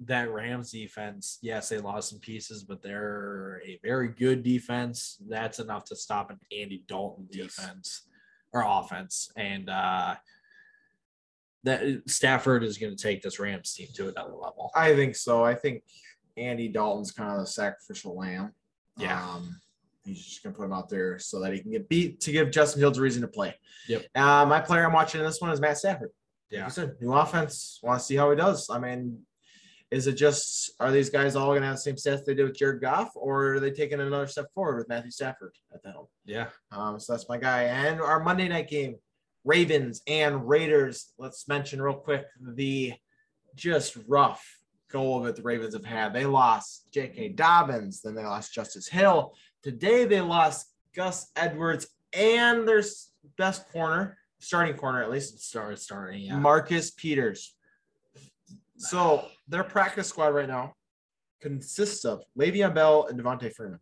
[0.00, 5.18] that Rams defense, yes, they lost some pieces, but they're a very good defense.
[5.28, 7.56] That's enough to stop an Andy Dalton Yes.
[7.56, 8.08] defense
[8.52, 9.30] or offense.
[9.36, 10.16] And uh
[11.64, 14.70] that Stafford is going to take this Rams team to another level.
[14.74, 15.42] I think so.
[15.42, 15.82] I think
[16.36, 18.52] Andy Dalton's kind of the sacrificial lamb.
[18.98, 19.18] Yeah.
[19.26, 19.58] Um,
[20.04, 22.50] he's just gonna put him out there so that he can get beat to give
[22.50, 23.54] Justin Fields a reason to play.
[23.88, 24.06] Yep.
[24.14, 26.10] Uh, my player I'm watching in this one is Matt Stafford.
[26.50, 26.64] Yeah.
[26.64, 27.80] you said, new offense.
[27.82, 28.70] Want to see how he does.
[28.70, 29.20] I mean,
[29.90, 32.56] is it just are these guys all gonna have the same stats they did with
[32.56, 36.06] Jared Goff, or are they taking another step forward with Matthew Stafford at the helm?
[36.24, 36.48] Yeah.
[36.72, 37.64] Um, so that's my guy.
[37.64, 38.96] And our Monday night game,
[39.44, 41.12] Ravens and Raiders.
[41.18, 42.94] Let's mention real quick the
[43.54, 44.44] just rough
[44.90, 46.12] go of it the Ravens have had.
[46.12, 47.30] They lost J.K.
[47.30, 49.34] Dobbins, then they lost Justice Hill.
[49.64, 52.82] Today they lost Gus Edwards and their
[53.38, 56.20] best corner, starting corner at least, Start starting.
[56.20, 56.36] Yeah.
[56.36, 57.54] Marcus Peters.
[58.76, 60.74] So their practice squad right now
[61.40, 63.80] consists of Le'Veon Bell and Devonta Freeman.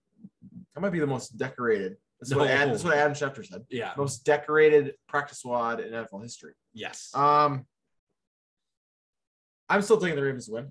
[0.75, 1.97] That might be the most decorated.
[2.21, 3.63] That's what, Ad, that's what Adam Schefter said.
[3.69, 3.93] yeah.
[3.97, 6.53] Most decorated practice squad in NFL history.
[6.73, 7.11] Yes.
[7.13, 7.67] Um,
[9.69, 10.71] I'm still thinking the Ravens win.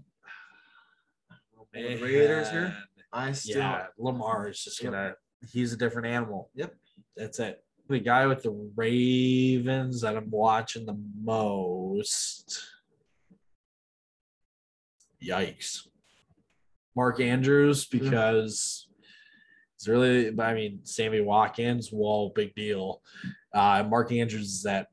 [1.74, 2.78] the Raiders here?
[3.14, 4.92] I still Yeah, Lamar is just Yep.
[4.94, 5.16] gonna.
[5.52, 6.50] He's a different animal.
[6.56, 6.76] Yep.
[7.18, 7.64] That's it.
[7.90, 12.64] The guy with the Ravens that I'm watching the most.
[15.24, 15.88] Yikes.
[16.96, 18.88] Mark Andrews because
[19.76, 20.28] it's really.
[20.40, 21.90] I mean, Sammy Watkins.
[21.92, 23.02] Whoa, big deal.
[23.54, 24.88] Uh, Mark Andrews is that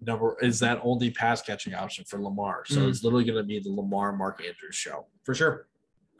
[0.00, 2.64] number is that only pass catching option for Lamar.
[2.66, 2.88] So Mhm.
[2.88, 5.06] it's literally going to be the Lamar Mark Andrews show.
[5.24, 5.68] for sure.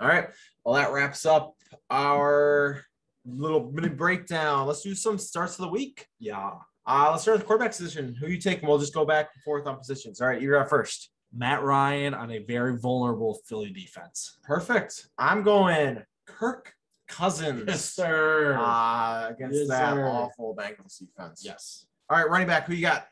[0.01, 0.29] All right.
[0.69, 1.55] Well, that wraps up
[1.89, 2.85] our
[3.25, 4.67] little mini breakdown.
[4.67, 6.07] Let's do some starts of the week.
[6.19, 6.51] Yeah.
[6.87, 8.15] Uh, let's start with the quarterback position.
[8.21, 8.69] Who you taking?
[8.69, 10.21] We'll just go back and forth on positions.
[10.21, 11.09] All right, you're up first.
[11.35, 14.37] Matt Ryan on a very vulnerable Philly defense.
[14.43, 15.09] Perfect.
[15.17, 16.75] I'm going Kirk
[17.09, 18.55] Cousins sir.
[18.61, 20.07] uh, against Yes, that sir.
[20.07, 21.41] awful Bengals defense.
[21.43, 21.87] yes.
[22.11, 22.67] All right, running back.
[22.67, 23.07] Who you got?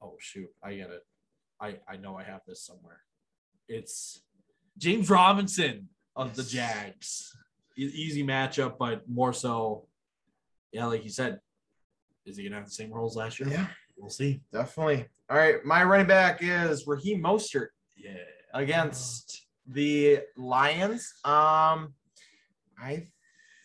[0.00, 1.02] Oh shoot, I get it.
[1.60, 3.00] I I know I have this somewhere.
[3.68, 4.22] It's
[4.78, 7.36] James Robinson of the Jags.
[7.76, 9.86] E- easy matchup, but more so,
[10.72, 11.40] yeah, like you said,
[12.26, 13.48] is he gonna have the same roles last year?
[13.48, 14.40] Yeah, we'll see.
[14.52, 15.06] definitely.
[15.28, 18.12] All right, my running back is Raheem Mostert Yeah,
[18.52, 21.12] against the Lions.
[21.24, 21.94] Um,
[22.78, 23.08] I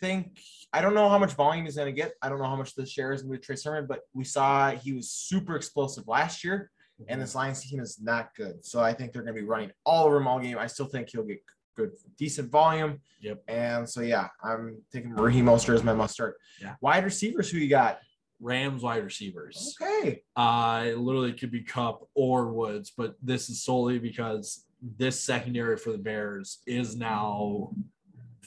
[0.01, 0.39] think
[0.71, 2.13] I don't know how much volume he's going to get.
[2.21, 4.01] I don't know how much the share is going to be with Trey Sermon, but
[4.13, 6.71] we saw he was super explosive last year,
[7.07, 8.63] and this Lions team is not good.
[8.65, 10.57] So I think they're going to be running all over him all game.
[10.57, 11.39] I still think he'll get
[11.75, 12.99] good, decent volume.
[13.21, 13.43] Yep.
[13.47, 16.37] And so yeah, I'm taking Raheem Mostert as my must start.
[16.61, 16.75] Yeah.
[16.81, 17.99] Wide receivers, who you got?
[18.41, 19.75] Rams wide receivers.
[19.81, 20.23] Okay.
[20.35, 24.65] Uh, it literally could be Kupp or Woods, but this is solely because
[24.97, 27.71] this secondary for the Bears is now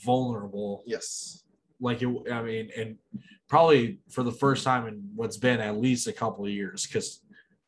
[0.02, 0.82] vulnerable.
[0.86, 1.44] Yes.
[1.78, 2.96] Like it, I mean, and
[3.48, 7.20] probably for the first time in what's been at least a couple of years, because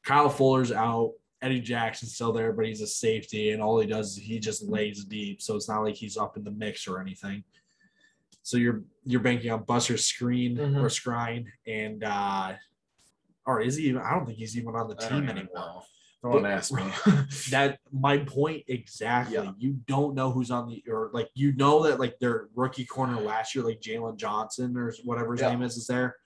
[0.04, 1.12] Kyle Fuller's out,
[1.44, 4.62] Eddie Jackson's still there, but he's a safety, and all he does is he just
[4.64, 7.44] lays deep, so it's not like he's up in the mix or anything.
[8.42, 10.76] So you're you're banking on Buster Screen Mhm.
[10.82, 12.54] or Skrine, and uh
[13.46, 14.00] or is he even?
[14.00, 15.82] I don't think he's even on the team anymore.
[16.22, 16.84] Don't ask me.
[17.50, 19.34] that my point exactly.
[19.34, 19.52] Yeah.
[19.58, 23.20] You don't know who's on the or like you know that like their rookie corner
[23.20, 25.50] last year, like Jaylon Johnson or whatever his Yeah.
[25.50, 26.16] name is, is there.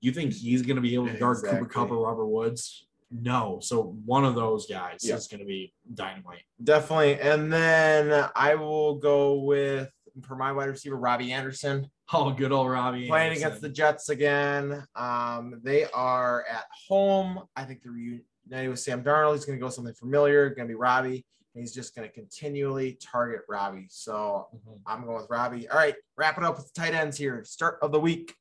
[0.00, 1.68] You think he's gonna be able to guard Cooper Exactly.
[1.68, 2.86] Kupp or Robert Woods?
[3.10, 3.58] No.
[3.60, 5.16] So one of those guys Yeah.
[5.16, 6.42] is gonna be dynamite.
[6.62, 7.20] Definitely.
[7.20, 9.90] And then I will go with
[10.22, 11.88] for my wide receiver, Robbie Anderson.
[12.12, 13.06] Oh, good old Robbie.
[13.06, 13.46] playing Anderson.
[13.46, 14.84] against the Jets again.
[14.96, 17.46] Um, they are at home.
[17.54, 19.34] I think they're reunited with Sam Darnold.
[19.34, 20.48] He's going to go something familiar.
[20.50, 21.24] Going to be Robbie.
[21.54, 23.86] And he's just going to continually target Robbie.
[23.90, 24.80] So Mhm.
[24.86, 25.68] I'm going with Robbie.
[25.68, 27.44] All right, wrap it up with the tight ends here.
[27.44, 28.34] Start of the week.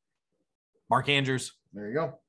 [0.89, 1.53] Mark Andrews.
[1.73, 2.19] There you go.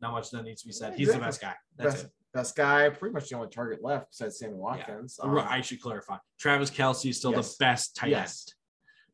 [0.00, 0.92] Not much that needs to be said.
[0.92, 1.54] Yeah, He's the best guy.
[1.76, 2.10] That's Best, it.
[2.34, 2.88] best guy.
[2.90, 5.18] Pretty much the only target left besides Sammy Watkins.
[5.22, 6.16] Um, I should clarify.
[6.38, 7.56] Travis Kelce is still Yes.
[7.56, 8.46] the best tight Yes.
[8.48, 8.54] end,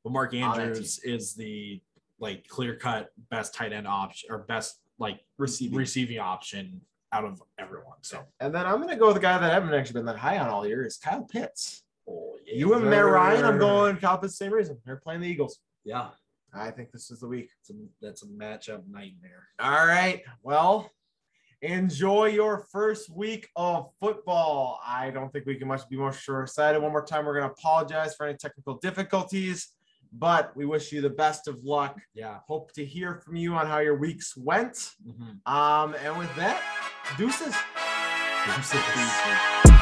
[0.04, 1.80] but Mark Andrews is the
[2.18, 5.78] like clear cut best tight end option or best like receiving.
[5.78, 6.80] receiving option
[7.12, 7.96] out of everyone.
[8.02, 10.06] So and then I'm going to go with the guy that I haven't actually been
[10.06, 11.82] that high on all year is Kyle Pitts.
[12.08, 14.78] oh, You and Matt Ryan, I'm going Kyle Pitts, same reason.
[14.84, 15.58] They're playing the Eagles.
[15.84, 16.08] Yeah,
[16.54, 17.50] I think this is the week.
[17.60, 19.48] It's a, that's a matchup nightmare.
[19.60, 20.22] All right.
[20.42, 20.90] Well,
[21.62, 24.80] enjoy your first week of football.
[24.86, 26.80] I don't think we can much be more sure excited.
[26.80, 29.68] One more time, we're going to apologize for any technical difficulties,
[30.12, 31.98] but we wish you the best of luck.
[32.14, 32.38] Yeah.
[32.48, 34.90] Hope to hear from you on how your weeks went.
[35.06, 35.46] Mhm.
[35.50, 36.62] Um, and with that,
[37.16, 37.54] deuces.
[38.46, 39.79] Deuces.